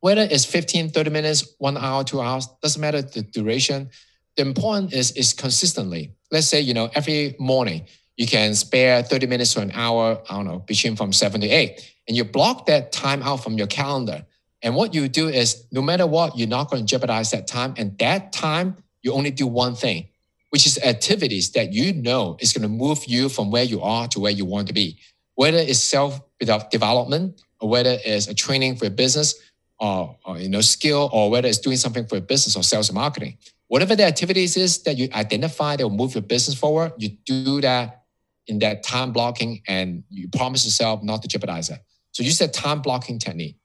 [0.00, 3.90] whether it's 15, 30 minutes, one hour, two hours, doesn't matter the duration.
[4.36, 6.14] The important is is consistently.
[6.30, 10.34] Let's say, you know, every morning you can spare 30 minutes to an hour, I
[10.34, 11.94] don't know, between from seven to eight.
[12.06, 14.26] And you block that time out from your calendar.
[14.62, 17.74] And what you do is no matter what, you're not going to jeopardize that time.
[17.76, 20.08] And that time you only do one thing,
[20.52, 24.06] which is activities that you know is going to move you from where you are
[24.06, 24.98] to where you want to be.
[25.34, 29.34] Whether it's self development or whether it's a training for your business
[29.80, 32.90] or, or you know skill or whether it's doing something for your business or sales
[32.90, 33.38] and marketing.
[33.68, 37.62] Whatever the activities is that you identify that will move your business forward, you do
[37.62, 38.02] that
[38.46, 41.78] in that time blocking and you promise yourself not to jeopardize it.
[42.10, 43.56] So use that time blocking technique.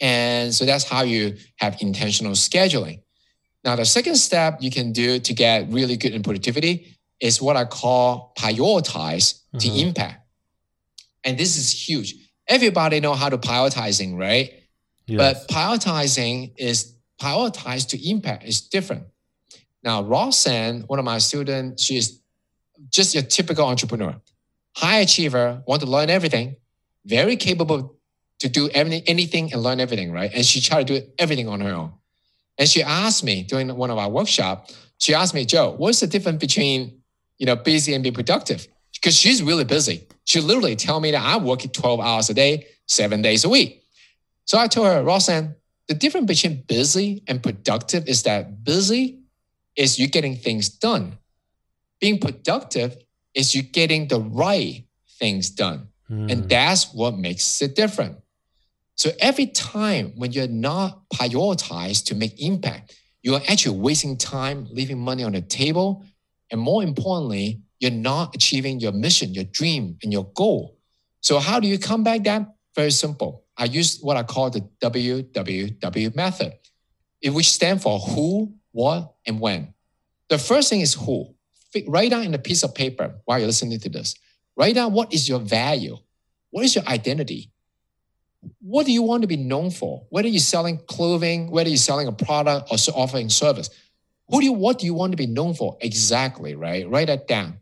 [0.00, 3.02] And so that's how you have intentional scheduling.
[3.64, 7.56] Now, the second step you can do to get really good in productivity is what
[7.56, 9.78] I call prioritize to Mhm.
[9.88, 10.26] impact.
[11.24, 12.14] And this is huge.
[12.48, 14.52] Everybody know how to prioritizing, right?
[15.06, 15.18] Yes.
[15.18, 19.04] But prioritizing is prioritize to impact is different.
[19.82, 22.20] Now, Roxanne, one of my students, she is
[22.88, 24.20] just a typical entrepreneur,
[24.76, 26.56] high achiever, want to learn everything,
[27.04, 27.96] very capable
[28.38, 30.30] to do any, anything and learn everything, right?
[30.32, 31.92] And she tried to do everything on her own.
[32.60, 34.68] And she asked me during one of our workshop,
[34.98, 37.00] she asked me, Joe, what's the difference between,
[37.38, 38.68] you know, busy and being productive?
[38.92, 40.06] Because she's really busy.
[40.26, 43.82] She literally tell me that I work 12 hours a day, seven days a week.
[44.44, 45.54] So I told her, Roxanne,
[45.88, 49.20] the difference between busy and productive is that busy
[49.74, 51.16] is you getting things done.
[51.98, 52.94] Being productive
[53.34, 54.84] is you getting the right
[55.18, 55.88] things done.
[56.10, 56.30] Mm.
[56.30, 58.18] And that's what makes it different.
[59.00, 64.66] So every time when you're not prioritized to make impact, you are actually wasting time,
[64.70, 66.04] leaving money on the table.
[66.50, 70.76] And more importantly, you're not achieving your mission, your dream, and your goal.
[71.22, 72.46] So how do you combat that?
[72.76, 73.46] Very simple.
[73.56, 76.52] I use what I call the WWW method,
[77.24, 79.72] which stands for who, what, and when.
[80.28, 81.34] The first thing is who.
[81.86, 84.14] Write down in a piece of paper while you're listening to this.
[84.58, 85.96] Write down what is your value,
[86.50, 87.50] what is your identity,
[88.60, 90.06] what do you want to be known for?
[90.10, 93.70] Whether you're selling clothing, whether you're selling a product or offering service,
[94.28, 96.54] who do you what do you want to be known for exactly?
[96.54, 97.58] Right, write that down.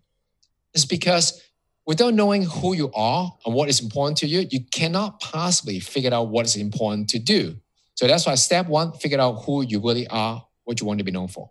[0.75, 1.43] It's because
[1.87, 6.13] without knowing who you are and what is important to you, you cannot possibly figure
[6.13, 7.57] out what is important to do.
[7.95, 11.05] So that's why step one, figure out who you really are, what you want to
[11.05, 11.51] be known for.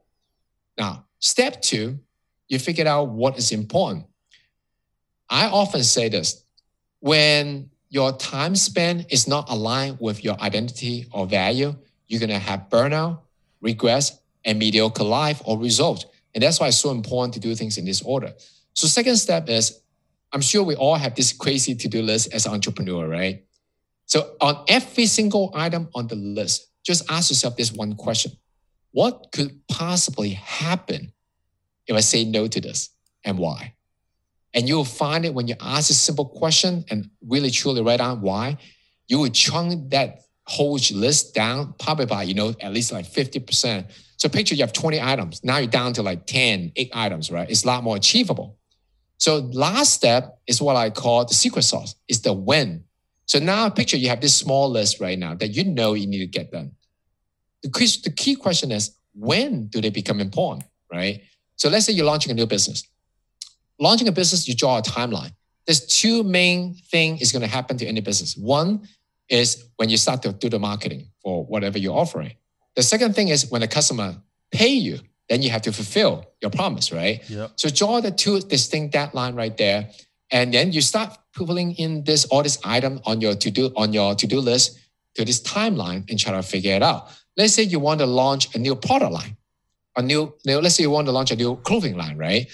[0.78, 2.00] Now, step two,
[2.48, 4.06] you figure out what is important.
[5.30, 6.44] I often say this
[7.00, 11.76] when your time spent is not aligned with your identity or value,
[12.08, 13.20] you're going to have burnout,
[13.62, 16.06] regrets, and mediocre life or result.
[16.34, 18.34] And that's why it's so important to do things in this order.
[18.74, 19.82] So, second step is
[20.34, 23.44] I'm sure we all have this crazy to do list as an entrepreneur, right?
[24.06, 28.34] So, on every single item on the list, just ask yourself this one question
[28.92, 31.14] What could possibly happen
[31.88, 32.90] if I say no to this
[33.24, 33.77] and why?
[34.58, 38.22] And you'll find it when you ask a simple question and really truly write down
[38.22, 38.58] why,
[39.08, 43.86] you will chunk that whole list down probably by, you know, at least like 50%.
[44.18, 45.44] So picture you have 20 items.
[45.44, 47.48] Now you're down to like 10, eight items, right?
[47.48, 48.58] It's a lot more achievable.
[49.20, 51.94] So last step is what I call the secret sauce.
[52.08, 52.84] It's the when.
[53.28, 56.20] So now picture you have this small list right now that you know you need
[56.20, 56.72] to get done.
[57.62, 61.22] The key, the key question is when do they become important, right?
[61.58, 62.84] So let's say you're launching a new business.
[63.80, 65.32] Launching a business, you draw a timeline.
[65.66, 68.36] There's two main things is going to happen to any business.
[68.38, 68.88] One
[69.30, 72.34] is when you start to do the marketing for whatever you're offering.
[72.76, 74.16] The second thing is when the customer
[74.52, 77.22] pay you, then you have to fulfill your promise, right?
[77.30, 77.52] Yep.
[77.58, 79.90] So draw the two distinct deadline right there,
[80.32, 83.92] and then you start pulling in this all this item on your to do on
[83.92, 84.80] your to do list
[85.16, 87.10] to this timeline and try to figure it out.
[87.36, 89.36] Let's say you want to launch a new product line,
[89.96, 92.48] a new, let's say you want to launch a new clothing line, right?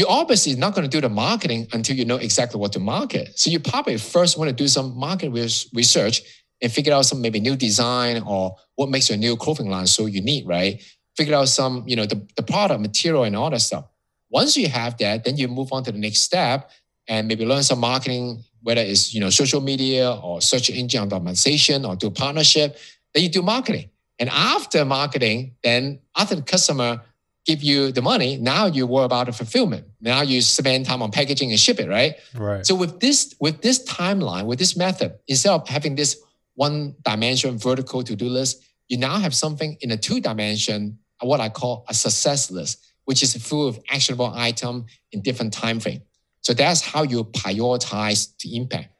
[0.00, 3.38] You obviously not going to do the marketing until you know exactly what to market.
[3.38, 6.22] So you probably first want to do some market research
[6.62, 10.06] and figure out some maybe new design or what makes your new clothing line so
[10.06, 10.82] unique, right?
[11.18, 13.84] Figure out some, you know, the, the product material and all that stuff.
[14.30, 16.70] Once you have that, then you move on to the next step
[17.06, 21.86] and maybe learn some marketing, whether it's you know social media or search engine optimization
[21.86, 22.78] or do partnership.
[23.12, 23.90] Then you do marketing.
[24.18, 27.02] And after marketing, then after the customer
[27.46, 29.86] give you the money, now you worry about the fulfillment.
[30.00, 32.14] Now you spend time on packaging and ship it, right?
[32.34, 32.66] Right.
[32.66, 36.20] So with this with this timeline, with this method, instead of having this
[36.54, 41.40] one dimension vertical to do list, you now have something in a two dimension, what
[41.40, 46.02] I call a success list, which is full of actionable item in different time frame.
[46.42, 48.90] So that's how you prioritize the impact.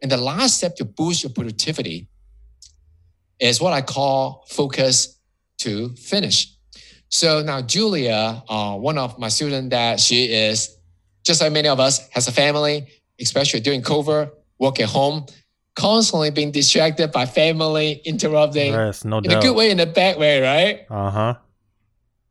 [0.00, 2.08] And the last step to boost your productivity
[3.38, 5.18] is what I call focus
[5.58, 6.51] to finish.
[7.12, 10.78] So now Julia, uh, one of my students that she is,
[11.22, 12.88] just like many of us, has a family,
[13.20, 15.26] especially during COVID, work at home,
[15.76, 18.72] constantly being distracted by family, interrupting.
[18.72, 19.44] Yes, no in doubt.
[19.44, 20.86] a good way, in a bad way, right?
[20.88, 21.34] Uh huh.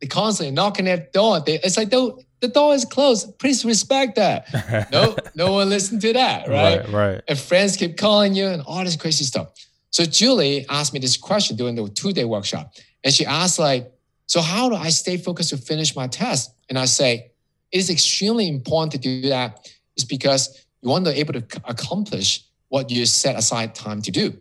[0.00, 1.38] They constantly knocking at the door.
[1.38, 3.38] They, it's like, don't, the door is closed.
[3.38, 4.48] Please respect that.
[4.90, 6.80] no, no one listened to that, right?
[6.80, 6.88] Right.
[6.88, 7.22] Right.
[7.28, 9.52] And friends keep calling you and all this crazy stuff.
[9.90, 12.74] So Julie asked me this question during the two-day workshop.
[13.04, 13.91] And she asked, like,
[14.32, 16.54] so how do I stay focused to finish my test?
[16.70, 17.32] And I say,
[17.70, 21.44] it is extremely important to do that is because you want to be able to
[21.66, 24.32] accomplish what you set aside time to do.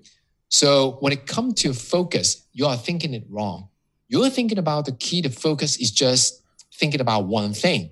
[0.47, 3.67] So when it comes to focus, you are thinking it wrong.
[4.08, 6.41] You're thinking about the key to focus is just
[6.73, 7.89] thinking about one thing.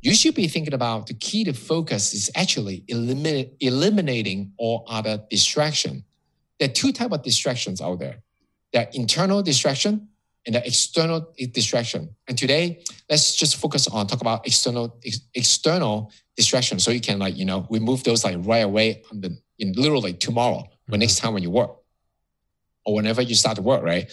[0.00, 5.20] You should be thinking about the key to focus is actually eliminate, eliminating all other
[5.28, 6.04] distraction.
[6.60, 8.18] There are two type of distractions out there.
[8.72, 10.06] There are internal distraction
[10.46, 12.14] and the external distraction.
[12.28, 16.78] And today, let's just focus on talk about external ex, external distraction.
[16.78, 20.12] So you can like you know remove those like right away on the in literally
[20.12, 20.98] tomorrow, mm-hmm.
[20.98, 21.76] next time when you work,
[22.84, 24.10] or whenever you start to work, right?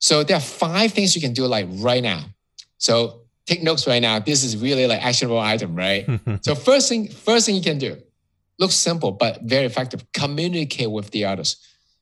[0.00, 2.24] So there are five things you can do like right now.
[2.78, 4.18] So take notes right now.
[4.18, 6.08] This is really like actionable item, right?
[6.42, 7.96] so first thing, first thing you can do,
[8.58, 10.04] looks simple but very effective.
[10.12, 11.56] Communicate with the others.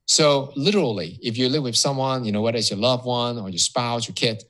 [0.06, 3.50] So literally, if you live with someone, you know, whether it's your loved one or
[3.50, 4.42] your spouse, your kid,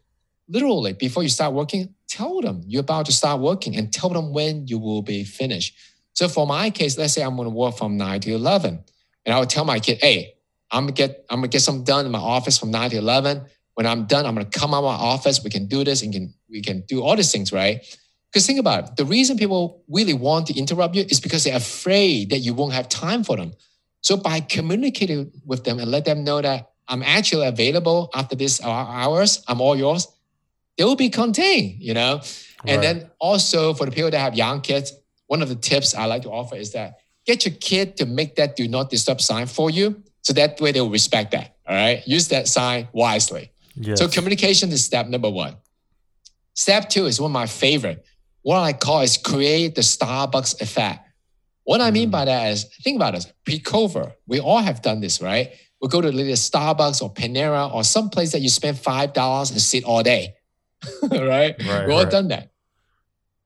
[0.49, 4.33] literally before you start working, tell them you're about to start working and tell them
[4.33, 5.75] when you will be finished.
[6.13, 8.85] So for my case, let's say I'm going to work from nine to 11
[9.25, 10.35] and I would tell my kid, Hey,
[10.71, 13.43] I'm gonna get, I'm gonna get something done in my office from nine to 11.
[13.75, 15.43] When I'm done, I'm gonna come out of my office.
[15.43, 17.85] We can do this and can, we can do all these things, right?
[18.33, 18.97] Because think about it.
[18.97, 22.75] The reason people really want to interrupt you is because they're afraid that you won't
[22.75, 23.53] have time for them.
[24.07, 28.63] So by communicating with them and let them know that I'm actually available after this
[28.63, 30.07] hours, I'm all yours,
[30.79, 32.21] they will be contained, you know?
[32.65, 34.93] And then also for the people that have young kids,
[35.27, 38.37] one of the tips I like to offer is that get your kid to make
[38.37, 40.01] that do not disturb sign for you.
[40.23, 41.57] So that way they will respect that.
[41.67, 42.07] All right.
[42.07, 43.51] Use that sign wisely.
[43.75, 43.99] Yes.
[43.99, 45.57] So communication is step number one.
[46.55, 48.05] Step two is one of my favorite.
[48.43, 51.06] What I call is create the Starbucks effect.
[51.67, 52.13] What I mean mm.
[52.13, 53.27] by that is, think about this.
[53.45, 55.51] Pre-COVID, we all have done this, right?
[55.83, 59.51] We go to the Starbucks or Panera or some place that you spend five dollars
[59.51, 60.35] and sit all day,
[61.03, 61.57] right?
[61.59, 62.11] Right, we all right.
[62.11, 62.53] done that.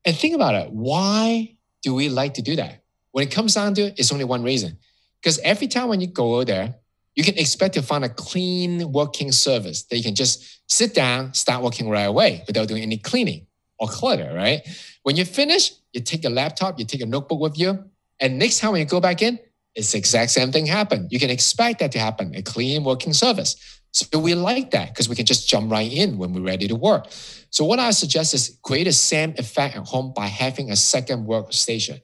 [0.05, 0.71] And think about it.
[0.71, 2.85] Why do we like to do that?
[3.13, 4.77] When it comes down to it, it's only one reason.
[5.21, 6.75] Because every time when you go over there,
[7.15, 11.33] you can expect to find a clean working service that you can just sit down,
[11.33, 13.47] start working right away without doing any cleaning
[13.79, 14.61] or clutter, right?
[15.05, 17.90] When you finish, you take your laptop, you take a notebook with you,
[18.21, 19.39] and next time when you go back in,
[19.75, 21.09] it's the exact same thing happen.
[21.11, 23.57] You can expect that to happen, a clean working service.
[23.93, 26.77] So we like that because we can just jump right in when we're ready to
[26.77, 27.07] work.
[27.51, 31.27] So what I suggest is create the same effect at home by having a second
[31.27, 32.01] workstation.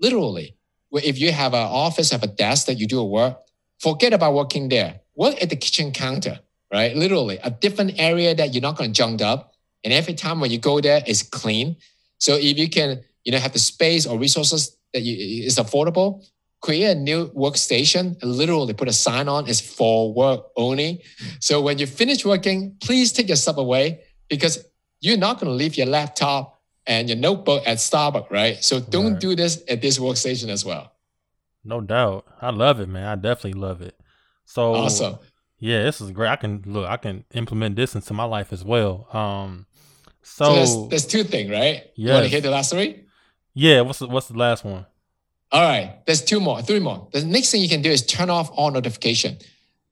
[0.00, 0.56] Literally,
[0.92, 3.38] if you have an office, have a desk that you do work,
[3.78, 5.00] forget about working there.
[5.14, 6.40] Work at the kitchen counter,
[6.72, 6.94] right?
[6.94, 9.54] Literally, a different area that you're not going to junk up.
[9.84, 11.76] And every time when you go there, it's clean.
[12.18, 16.24] So if you can, you know, have the space or resources that you, is affordable,
[16.60, 21.02] create a new workstation literally put a sign on is for work only.
[21.40, 24.64] So when you finish working, please take your stuff away because
[25.00, 28.62] you're not going to leave your laptop and your notebook at Starbucks, right?
[28.62, 29.20] So don't right.
[29.20, 30.92] do this at this workstation as well.
[31.64, 32.26] No doubt.
[32.40, 33.06] I love it, man.
[33.06, 33.98] I definitely love it.
[34.44, 35.18] So awesome.
[35.58, 36.30] Yeah, this is great.
[36.30, 39.06] I can look, I can implement this into my life as well.
[39.14, 39.66] Um
[40.22, 41.90] so, so there's, there's two things, right?
[41.94, 42.06] Yeah.
[42.06, 43.04] You want to hear the last three?
[43.54, 44.86] Yeah, what's the, what's the last one?
[45.52, 47.08] All right, there's two more, three more.
[47.12, 49.36] The next thing you can do is turn off all notification.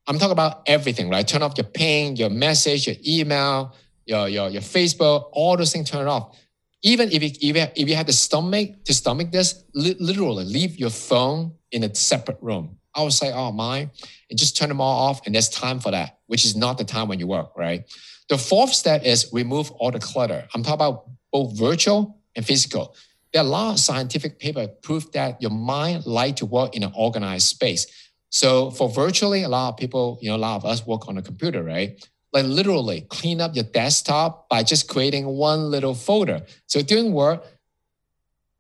[0.07, 1.27] I'm talking about everything, right?
[1.27, 3.75] Turn off your ping, your message, your email,
[4.07, 6.37] your your your Facebook, all those things turn off.
[6.83, 10.45] Even if you if you, if you have the stomach to stomach this, li- literally
[10.45, 13.91] leave your phone in a separate room outside our mind
[14.31, 15.27] and just turn them all off.
[15.27, 17.85] And there's time for that, which is not the time when you work, right?
[18.29, 20.47] The fourth step is remove all the clutter.
[20.55, 22.95] I'm talking about both virtual and physical.
[23.33, 26.83] There are a lot of scientific paper prove that your mind like to work in
[26.83, 27.87] an organized space.
[28.31, 31.19] So for virtually, a lot of people, you know, a lot of us work on
[31.19, 32.07] a computer, right?
[32.33, 36.43] Like literally clean up your desktop by just creating one little folder.
[36.67, 37.45] So doing work,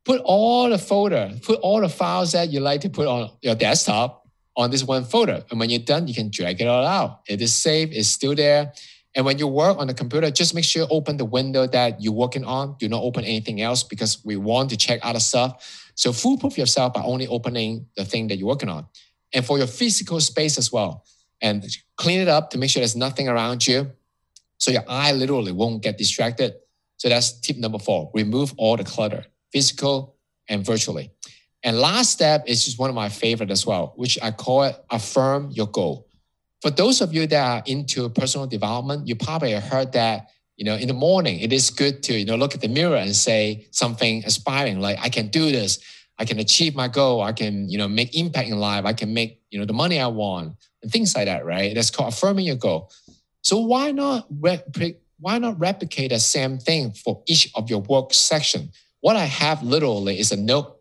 [0.04, 3.54] put all the folder, put all the files that you like to put on your
[3.54, 4.26] desktop
[4.56, 5.44] on this one folder.
[5.50, 7.20] And when you're done, you can drag it all out.
[7.28, 8.72] It is safe, it's still there.
[9.14, 12.02] And when you work on the computer, just make sure you open the window that
[12.02, 12.76] you're working on.
[12.78, 15.90] Do not open anything else because we want to check other stuff.
[15.94, 18.86] So foolproof yourself by only opening the thing that you're working on.
[19.32, 21.04] And for your physical space as well.
[21.40, 21.64] And
[21.96, 23.92] clean it up to make sure there's nothing around you.
[24.58, 26.54] So your eye literally won't get distracted.
[26.96, 28.10] So that's tip number four.
[28.12, 30.16] Remove all the clutter, physical
[30.48, 31.12] and virtually.
[31.62, 34.76] And last step is just one of my favorite as well, which I call it
[34.90, 36.07] affirm your goal
[36.60, 40.74] for those of you that are into personal development, you probably heard that, you know,
[40.74, 43.68] in the morning, it is good to, you know, look at the mirror and say
[43.70, 45.78] something aspiring, like, I can do this.
[46.18, 47.22] I can achieve my goal.
[47.22, 48.84] I can, you know, make impact in life.
[48.84, 51.74] I can make, you know, the money I want and things like that, right?
[51.74, 52.90] That's called affirming your goal.
[53.42, 58.12] So why not replicate, why not replicate the same thing for each of your work
[58.12, 58.72] section?
[59.00, 60.80] What I have literally is a note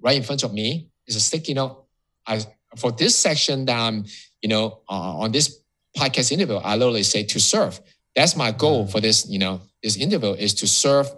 [0.00, 0.88] right in front of me.
[1.06, 1.84] It's a sticky note.
[2.28, 2.42] I
[2.76, 4.04] for this section that I'm
[4.42, 5.60] you know, uh, on this
[5.96, 7.80] podcast interview, I literally say to serve.
[8.14, 8.92] That's my goal mm.
[8.92, 11.08] for this, you know, this interview is to serve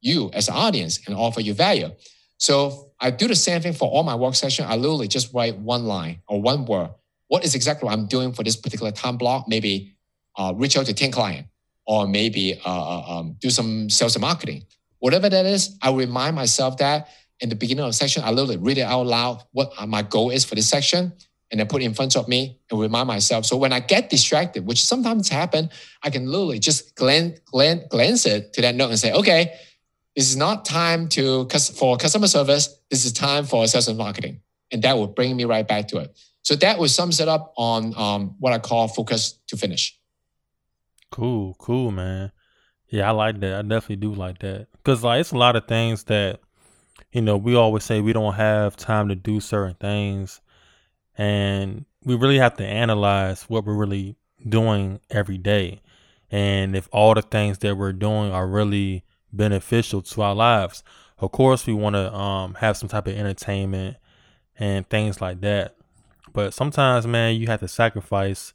[0.00, 1.90] you as an audience and offer you value.
[2.38, 4.64] So I do the same thing for all my work session.
[4.68, 6.90] I literally just write one line or one word.
[7.28, 9.46] What is exactly what I'm doing for this particular time block?
[9.46, 9.96] Maybe
[10.36, 11.48] uh, reach out to 10 clients
[11.86, 14.64] or maybe uh, uh, um, do some sales and marketing.
[14.98, 17.08] Whatever that is, I remind myself that
[17.40, 20.30] in the beginning of the section, I literally read it out loud what my goal
[20.30, 21.12] is for this section
[21.50, 23.44] and then put it in front of me and remind myself.
[23.44, 25.70] So when I get distracted, which sometimes happen,
[26.02, 29.54] I can literally just glance, glance, glance it to that note and say, okay,
[30.14, 32.78] this is not time to for customer service.
[32.90, 34.40] This is time for sales and marketing.
[34.72, 36.16] And that will bring me right back to it.
[36.42, 39.98] So that was it up on um, what I call focus to finish.
[41.10, 42.32] Cool, cool, man.
[42.88, 43.54] Yeah, I like that.
[43.54, 44.68] I definitely do like that.
[44.72, 46.40] Because like it's a lot of things that,
[47.12, 50.40] you know, we always say we don't have time to do certain things
[51.20, 54.16] and we really have to analyze what we're really
[54.48, 55.80] doing every day.
[56.30, 60.82] And if all the things that we're doing are really beneficial to our lives
[61.20, 63.96] of course we want to um, have some type of entertainment
[64.58, 65.76] and things like that.
[66.32, 68.52] But sometimes man you have to sacrifice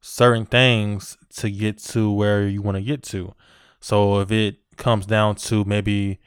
[0.00, 3.34] certain things to get to where you want to get to.
[3.80, 6.20] So if it comes down to maybe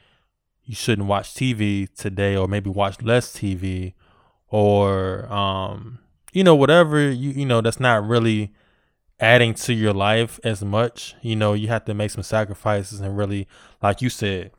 [0.64, 3.94] you shouldn't watch tv today or maybe watch less tv
[4.52, 5.98] or um
[6.32, 8.52] you know whatever you you know that's not really
[9.18, 13.16] adding to your life as much you know you have to make some sacrifices and
[13.16, 13.48] really
[13.82, 14.52] like you said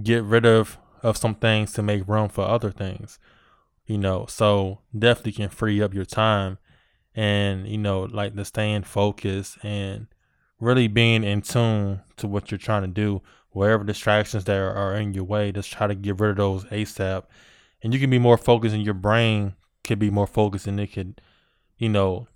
[0.00, 3.18] get rid of of some things to make room for other things
[3.90, 4.24] you know?
[4.26, 6.58] So definitely can free up your time
[7.12, 10.06] and you know like the staying focused and
[10.60, 13.20] really being in tune to what you're trying to do.
[13.50, 17.24] Wherever distractions that are in your way just try to get rid of those asap
[17.82, 19.54] and you can be more focused and your brain
[19.84, 21.20] could be more focused and it could
[21.78, 22.26] you know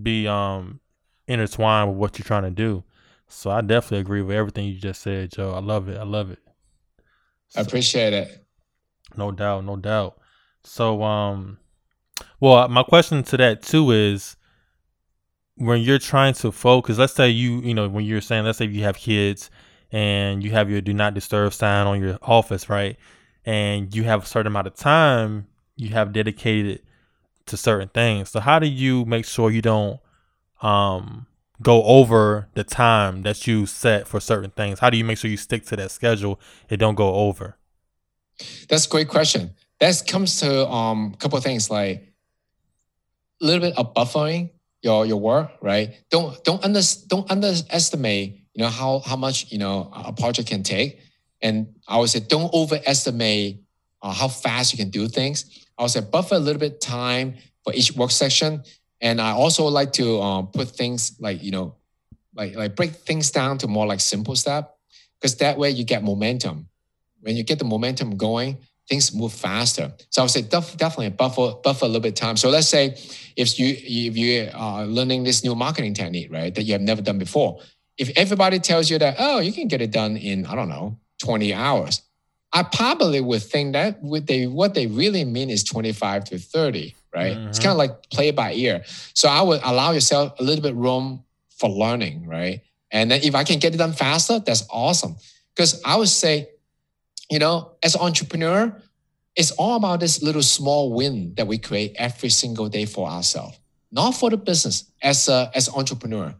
[0.00, 0.80] be um
[1.26, 2.82] intertwined with what you're trying to do.
[3.28, 5.52] So i definitely agree with everything you just said joe.
[5.52, 5.98] I love it.
[5.98, 6.38] I love it.
[7.48, 8.44] So, i appreciate it.
[9.16, 9.64] No doubt.
[9.64, 10.18] No doubt.
[10.64, 11.58] So um
[12.40, 14.36] well my question to that too is
[15.58, 18.66] when you're trying to focus, let's say you, you know, when you're saying, let's say
[18.66, 19.50] you have kids
[19.90, 22.96] and you have your do not disturb sign on your office, right?
[23.44, 26.82] And you have a certain amount of time you have dedicated
[27.46, 28.30] to certain things.
[28.30, 30.00] So how do you make sure you don't
[30.60, 31.26] um
[31.62, 34.80] go over the time that you set for certain things?
[34.80, 37.56] How do you make sure you stick to that schedule and don't go over?
[38.68, 39.54] That's a great question.
[39.80, 42.12] That comes to um, a couple of things like
[43.40, 44.50] a little bit of buffering
[44.82, 45.94] your your work, right?
[46.10, 50.62] Don't don't under, don't underestimate you know how how much you know a project can
[50.62, 51.00] take,
[51.40, 53.60] and I would say don't overestimate
[54.02, 55.66] uh, how fast you can do things.
[55.76, 58.62] I would say buffer a little bit time for each work section,
[59.00, 61.74] and I also like to um, put things like you know
[62.34, 64.76] like like break things down to more like simple step
[65.20, 66.68] because that way you get momentum.
[67.20, 68.58] When you get the momentum going,
[68.88, 69.92] things move faster.
[70.10, 72.36] So I would say def- definitely buffer buffer a little bit of time.
[72.36, 72.96] So let's say
[73.36, 77.02] if you if you are learning this new marketing technique, right, that you have never
[77.02, 77.60] done before,
[77.96, 80.98] if everybody tells you that oh you can get it done in I don't know
[81.18, 82.02] 20 hours,
[82.52, 86.94] I probably would think that what they what they really mean is 25 to 30,
[87.14, 87.36] right?
[87.36, 87.48] Mm-hmm.
[87.48, 88.84] It's kind of like play by ear.
[89.14, 92.62] So I would allow yourself a little bit room for learning, right?
[92.90, 95.16] And then if I can get it done faster, that's awesome.
[95.54, 96.48] Because I would say
[97.30, 98.74] you know, as an entrepreneur,
[99.36, 103.58] it's all about this little small win that we create every single day for ourselves,
[103.92, 106.34] not for the business as a, as an entrepreneur.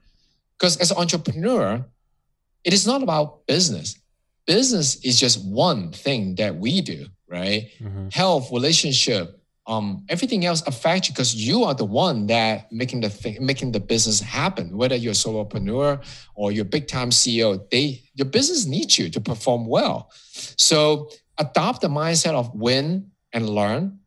[0.58, 1.84] Because as an entrepreneur,
[2.64, 3.97] it is not about business.
[4.48, 7.70] Business is just one thing that we do, right?
[7.78, 8.08] Mm-hmm.
[8.08, 9.38] Health, relationship,
[9.68, 13.72] um, everything else affects you because you are the one that making the thing, making
[13.72, 14.74] the business happen.
[14.74, 16.02] Whether you're a solopreneur
[16.34, 20.10] or you're big time CEO, they your business needs you to perform well.
[20.32, 23.98] So adopt the mindset of win and learn,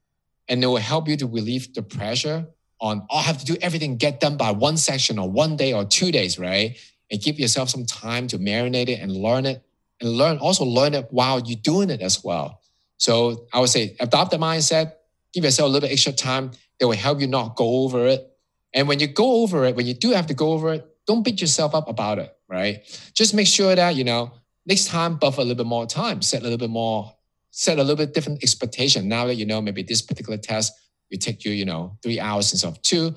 [0.48, 2.48] and it will help you to relieve the pressure
[2.80, 5.74] on oh, I have to do everything get done by one section or one day
[5.74, 6.76] or two days, right?
[7.12, 9.64] And give yourself some time to marinate it and learn it,
[10.02, 12.60] and learn also learn it while you're doing it as well.
[12.97, 14.93] So I would say adopt the mindset
[15.34, 18.28] give yourself a little bit extra time that will help you not go over it.
[18.74, 21.24] And when you go over it, when you do have to go over it, don't
[21.24, 22.82] beat yourself up about it, right?
[23.14, 24.32] Just make sure that, you know,
[24.66, 27.14] next time buffer a little bit more time, set a little bit more,
[27.52, 29.08] set a little bit different expectation.
[29.08, 30.74] Now that you know maybe this particular test
[31.10, 33.14] will take you, you know, three hours instead of two,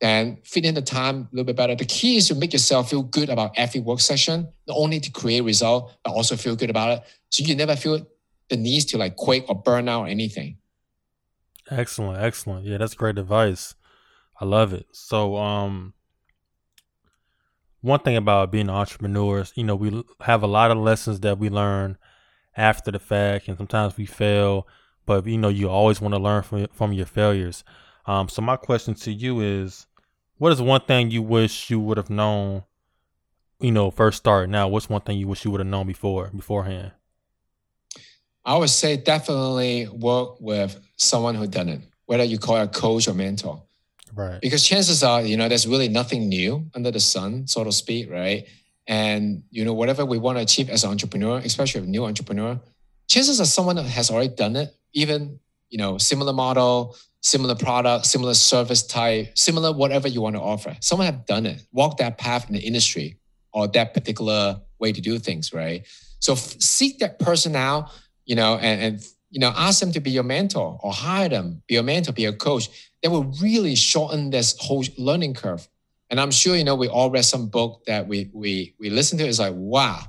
[0.00, 1.74] then fit in the time a little bit better.
[1.74, 5.10] The key is to make yourself feel good about every work session, not only to
[5.10, 7.04] create result, but also feel good about it.
[7.30, 8.06] So you never feel
[8.48, 10.58] the need to like quit or burn out or anything.
[11.70, 12.64] Excellent, excellent.
[12.64, 13.74] Yeah, that's great advice.
[14.40, 14.86] I love it.
[14.92, 15.94] So, um,
[17.80, 21.48] one thing about being entrepreneurs, you know, we have a lot of lessons that we
[21.48, 21.98] learn
[22.56, 24.66] after the fact, and sometimes we fail.
[25.06, 27.64] But you know, you always want to learn from from your failures.
[28.06, 29.86] Um, so my question to you is,
[30.38, 32.64] what is one thing you wish you would have known?
[33.60, 34.48] You know, first start.
[34.48, 36.92] Now, what's one thing you wish you would have known before beforehand?
[38.44, 42.68] I would say definitely work with someone who done it, whether you call it a
[42.68, 43.62] coach or mentor.
[44.14, 44.40] Right.
[44.40, 48.10] Because chances are, you know, there's really nothing new under the sun, so to speak,
[48.10, 48.46] right?
[48.86, 52.58] And you know, whatever we want to achieve as an entrepreneur, especially a new entrepreneur,
[53.06, 58.34] chances are someone has already done it, even you know, similar model, similar product, similar
[58.34, 60.76] service type, similar whatever you want to offer.
[60.80, 63.18] Someone have done it, walk that path in the industry
[63.52, 65.86] or that particular way to do things, right?
[66.20, 67.90] So f- seek that person out
[68.28, 71.62] you know, and, and you know, ask them to be your mentor or hire them,
[71.66, 72.68] be your mentor, be a coach.
[73.02, 75.66] That will really shorten this whole learning curve.
[76.10, 79.18] And I'm sure, you know, we all read some book that we we we listen
[79.18, 79.24] to.
[79.26, 80.02] It's like, wow,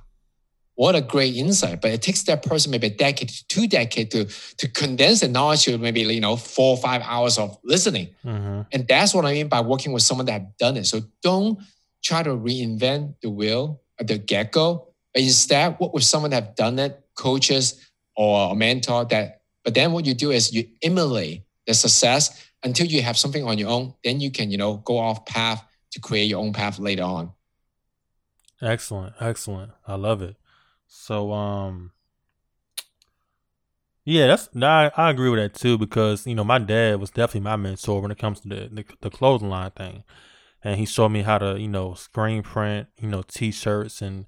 [0.79, 1.81] what a great insight.
[1.81, 4.23] But it takes that person maybe a decade two decades to
[4.59, 8.15] to condense the knowledge to maybe you know four or five hours of listening.
[8.23, 8.61] Mm-hmm.
[8.71, 10.85] And that's what I mean by working with someone that have done it.
[10.85, 11.59] So don't
[12.01, 16.55] try to reinvent the wheel at the get-go, but instead work with someone that have
[16.55, 21.43] done it, coaches, or a mentor that but then what you do is you emulate
[21.67, 24.97] the success until you have something on your own then you can you know go
[24.97, 25.61] off path
[25.91, 27.33] to create your own path later on
[28.61, 30.37] excellent excellent i love it
[30.89, 31.91] so um
[34.03, 37.41] yeah that's I, I agree with that too because you know my dad was definitely
[37.41, 40.03] my mentor when it comes to the, the, the clothing line thing
[40.61, 44.25] and he showed me how to you know screen print you know t-shirts and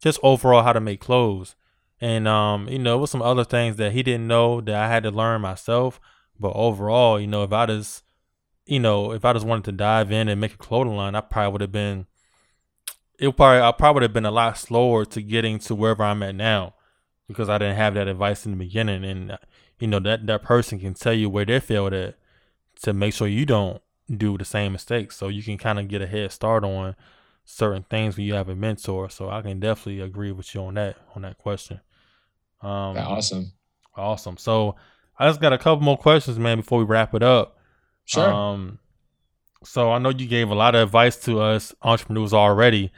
[0.00, 1.56] just overall how to make clothes
[2.02, 5.04] and um, you know, with some other things that he didn't know that I had
[5.04, 6.00] to learn myself.
[6.38, 8.02] But overall, you know, if I just,
[8.66, 11.20] you know, if I just wanted to dive in and make a clothing line, I
[11.20, 12.06] probably would have been.
[13.22, 16.24] It probably I probably would have been a lot slower to getting to wherever I'm
[16.24, 16.74] at now,
[17.28, 19.38] because I didn't have that advice in the beginning, and
[19.78, 22.16] you know that that person can tell you where they failed at
[22.82, 23.80] to make sure you don't
[24.14, 25.16] do the same mistakes.
[25.16, 26.96] So you can kind of get a head start on
[27.44, 29.08] certain things when you have a mentor.
[29.08, 31.80] So I can definitely agree with you on that on that question.
[32.60, 33.52] Um, awesome,
[33.96, 34.36] awesome.
[34.36, 34.74] So
[35.16, 37.58] I just got a couple more questions, man, before we wrap it up.
[38.04, 38.32] Sure.
[38.32, 38.80] Um,
[39.64, 42.90] so I know you gave a lot of advice to us entrepreneurs already,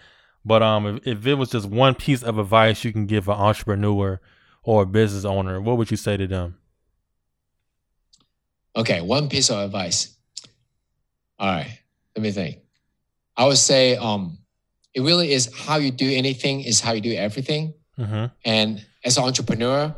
[0.44, 3.34] but um, if, if it was just one piece of advice you can give an
[3.34, 4.20] entrepreneur
[4.62, 6.58] or a business owner, what would you say to them?
[8.76, 10.16] Okay, one piece of advice.
[11.38, 11.78] All right,
[12.16, 12.58] let me think.
[13.36, 14.38] I would say um,
[14.94, 17.74] it really is how you do anything is how you do everything.
[17.98, 18.26] Mm-hmm.
[18.44, 19.94] And as an entrepreneur,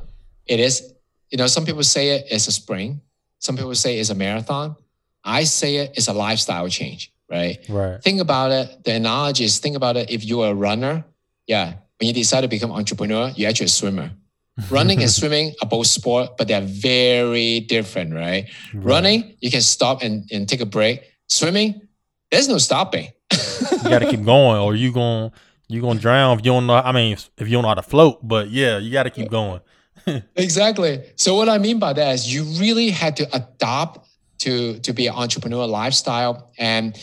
[0.46, 0.92] it is,
[1.30, 3.00] you know, some people say it is a spring.
[3.38, 4.76] Some people say it's a marathon.
[5.24, 7.58] I say it is a lifestyle change, right?
[7.68, 8.02] Right.
[8.02, 8.84] Think about it.
[8.84, 10.10] The analogy is think about it.
[10.10, 11.04] If you're a runner,
[11.46, 14.10] yeah, when you decide to become entrepreneur, you're actually a swimmer.
[14.70, 18.48] Running and swimming are both sport, but they're very different, right?
[18.72, 18.84] right?
[18.84, 21.02] Running, you can stop and, and take a break.
[21.28, 21.86] Swimming,
[22.30, 23.08] there's no stopping.
[23.32, 25.30] you got to keep going, or you going
[25.68, 26.74] you gonna drown if you don't know.
[26.76, 29.30] I mean, if you don't know how to float, but yeah, you got to keep
[29.30, 29.60] going.
[30.36, 31.04] exactly.
[31.16, 34.05] So what I mean by that is you really had to adopt
[34.38, 36.52] to to be an entrepreneur lifestyle.
[36.58, 36.96] And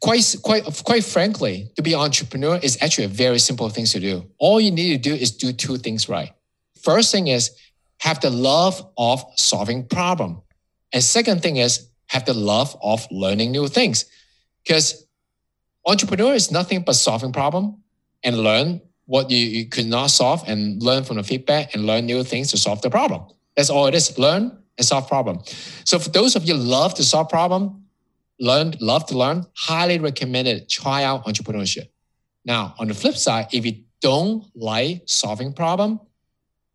[0.00, 4.00] quite quite quite frankly to be an entrepreneur is actually a very simple thing to
[4.00, 4.24] do.
[4.38, 6.30] All you need to do is do two things right.
[6.82, 7.50] First thing is
[8.00, 10.42] have the love of solving problem.
[10.92, 14.04] And second thing is have the love of learning new things.
[14.64, 15.06] Because
[15.86, 17.82] entrepreneur is nothing but solving problem
[18.22, 22.06] and learn what you, you could not solve and learn from the feedback and learn
[22.06, 23.24] new things to solve the problem.
[23.56, 24.18] That's all it is.
[24.18, 25.40] Learn and solve problem.
[25.84, 27.84] So for those of you love to solve problem,
[28.40, 31.88] learn, love to learn, highly recommended try out entrepreneurship.
[32.44, 36.00] Now, on the flip side, if you don't like solving problem,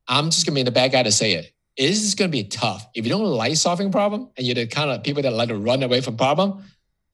[0.08, 1.52] I'm just gonna be the bad guy to say it.
[1.76, 2.88] It is gonna be tough.
[2.94, 5.58] If you don't like solving problem and you're the kind of people that like to
[5.58, 6.64] run away from problem,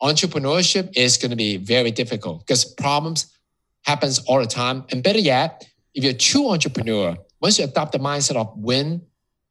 [0.01, 3.27] entrepreneurship is gonna be very difficult because problems
[3.85, 4.85] happens all the time.
[4.91, 9.01] And better yet, if you're a true entrepreneur, once you adopt the mindset of win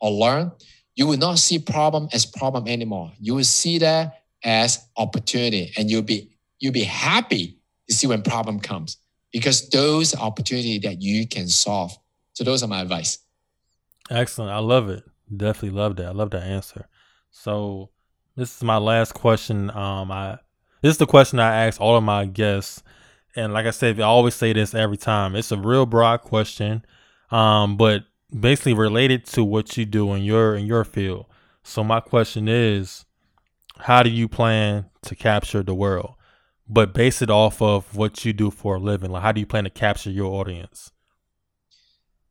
[0.01, 0.53] or learn,
[0.95, 3.12] you will not see problem as problem anymore.
[3.18, 8.22] You will see that as opportunity and you'll be you'll be happy to see when
[8.22, 8.99] problem comes
[9.32, 11.97] because those opportunity that you can solve.
[12.34, 13.18] So those are my advice.
[14.11, 14.51] Excellent.
[14.51, 15.05] I love it.
[15.34, 16.07] Definitely love that.
[16.07, 16.88] I love that answer.
[17.30, 17.90] So
[18.36, 19.70] this is my last question.
[19.70, 20.38] Um I
[20.82, 22.82] this is the question I ask all of my guests.
[23.34, 25.36] And like I said, I always say this every time.
[25.36, 26.84] It's a real broad question.
[27.30, 28.05] Um, but
[28.39, 31.26] basically related to what you do in your in your field.
[31.62, 33.05] So my question is,
[33.78, 36.14] how do you plan to capture the world?
[36.68, 39.11] But base it off of what you do for a living.
[39.11, 40.91] Like how do you plan to capture your audience?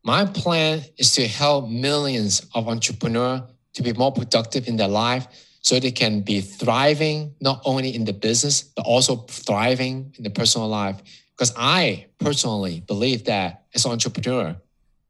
[0.03, 3.41] My plan is to help millions of entrepreneurs
[3.73, 5.27] to be more productive in their life
[5.61, 10.29] so they can be thriving not only in the business but also thriving in the
[10.29, 14.55] personal life because i personally believe that as an entrepreneur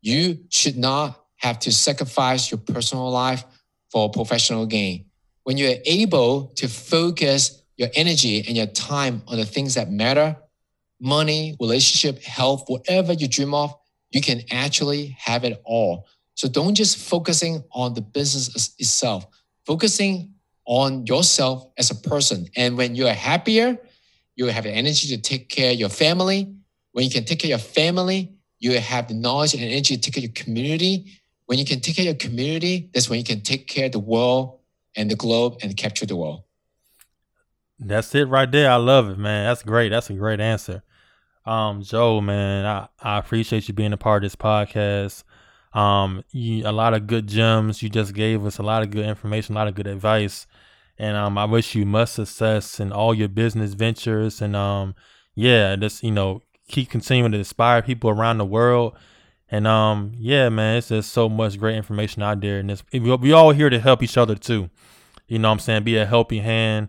[0.01, 3.43] you should not have to sacrifice your personal life
[3.91, 5.05] for professional gain.
[5.43, 10.37] When you're able to focus your energy and your time on the things that matter,
[10.99, 13.73] money, relationship, health, whatever you dream of,
[14.11, 16.07] you can actually have it all.
[16.35, 19.25] So don't just focusing on the business itself,
[19.65, 20.33] focusing
[20.65, 22.47] on yourself as a person.
[22.55, 23.77] And when you're happier,
[24.35, 26.53] you have the energy to take care of your family.
[26.91, 30.01] When you can take care of your family, you have the knowledge and energy to
[30.01, 31.19] take care of your community.
[31.47, 33.91] When you can take care of your community, that's when you can take care of
[33.91, 34.59] the world
[34.95, 36.43] and the globe and capture the world.
[37.79, 38.69] That's it right there.
[38.69, 39.45] I love it, man.
[39.45, 39.89] That's great.
[39.89, 40.83] That's a great answer.
[41.43, 45.23] Um, Joe, man, I, I appreciate you being a part of this podcast.
[45.73, 47.81] Um, you, a lot of good gems.
[47.81, 50.45] You just gave us a lot of good information, a lot of good advice.
[50.99, 54.39] And um, I wish you much success in all your business ventures.
[54.39, 54.93] And um,
[55.33, 58.95] yeah, just you know, keep continuing to inspire people around the world.
[59.49, 63.33] And um, yeah, man, it's just so much great information out there, and this we
[63.33, 64.69] all here to help each other too.
[65.27, 66.87] You know, what I'm saying, be a helping hand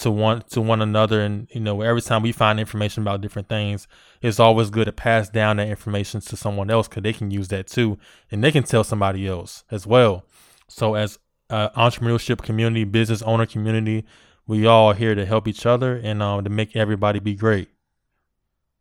[0.00, 3.48] to one to one another, and you know, every time we find information about different
[3.48, 3.88] things,
[4.20, 7.48] it's always good to pass down that information to someone else because they can use
[7.48, 7.98] that too,
[8.30, 10.26] and they can tell somebody else as well.
[10.68, 11.18] So, as
[11.48, 14.04] uh, entrepreneurship community, business owner community,
[14.46, 17.68] we all here to help each other and um, to make everybody be great.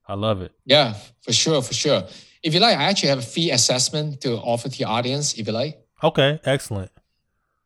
[0.08, 0.52] I love it.
[0.66, 2.04] Yeah, for sure, for sure.
[2.42, 5.34] If you like, I actually have a free assessment to offer to your audience.
[5.36, 5.80] If you like.
[6.02, 6.92] Okay, excellent.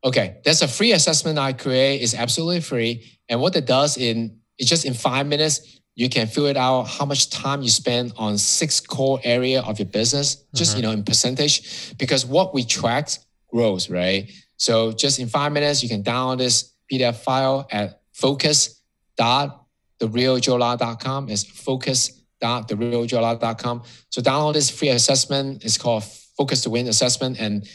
[0.03, 2.01] Okay, there's a free assessment I create.
[2.01, 6.27] It's absolutely free, and what it does in it's just in five minutes you can
[6.27, 10.43] figure it out how much time you spend on six core area of your business,
[10.53, 10.77] just mm-hmm.
[10.77, 13.09] you know in percentage, because what we track
[13.49, 14.29] grows, right?
[14.57, 18.79] So just in five minutes, you can download this PDF file at focus
[19.17, 19.65] dot.
[19.99, 22.69] It's focus dot.
[22.69, 25.63] So download this free assessment.
[25.63, 26.03] It's called
[26.37, 27.67] Focus to Win assessment, and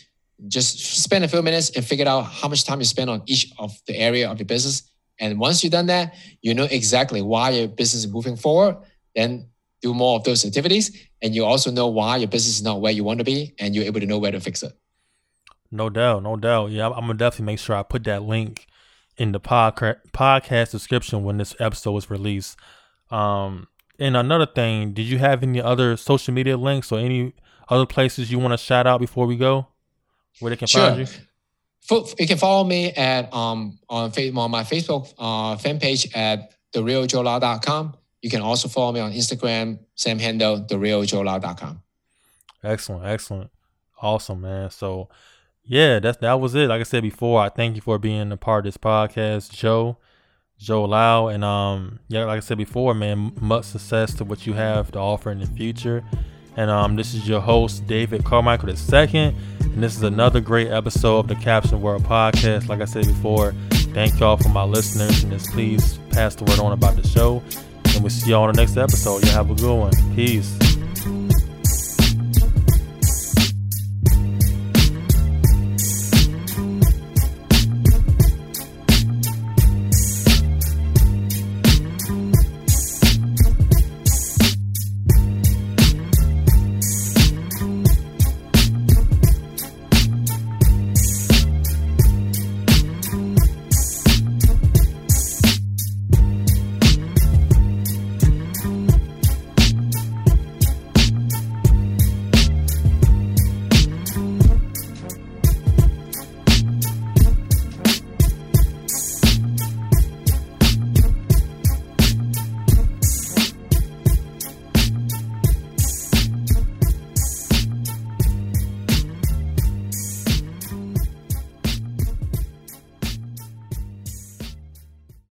[0.48, 3.52] just spend a few minutes and figure out how much time you spend on each
[3.58, 4.82] of the area of your business.
[5.20, 8.76] And once you've done that, you know exactly why your business is moving forward.
[9.14, 9.48] Then
[9.82, 12.92] do more of those activities, and you also know why your business is not where
[12.92, 14.72] you want to be, and you're able to know where to fix it.
[15.70, 16.70] No doubt, no doubt.
[16.70, 18.66] Yeah, I'm gonna definitely make sure I put that link
[19.16, 22.56] in the podcast description when this episode was released.
[23.10, 23.66] Um,
[24.02, 27.34] and another thing, did you have any other social media links or any
[27.68, 29.68] other places you want to shout out before we go,
[30.40, 30.88] where they can sure.
[30.88, 32.04] find you?
[32.18, 37.94] You can follow me at um on, on my Facebook uh, fan page at therealjoelao.com.
[38.22, 41.82] You can also follow me on Instagram, same handle, therealjoelao.com.
[42.62, 43.50] Excellent, excellent,
[44.00, 44.70] awesome, man.
[44.70, 45.08] So,
[45.64, 46.68] yeah, that's that was it.
[46.68, 49.98] Like I said before, I thank you for being a part of this podcast, Joe.
[50.62, 51.28] Joe Lau.
[51.28, 54.98] And um, yeah, like I said before, man, much success to what you have to
[54.98, 56.04] offer in the future.
[56.56, 59.34] And um, this is your host, David Carmichael II.
[59.60, 62.68] And this is another great episode of the Capture the World podcast.
[62.68, 63.52] Like I said before,
[63.94, 65.22] thank y'all for my listeners.
[65.22, 67.42] And just please pass the word on about the show.
[67.86, 69.24] And we'll see y'all on the next episode.
[69.24, 70.14] Y'all have a good one.
[70.14, 70.58] Peace.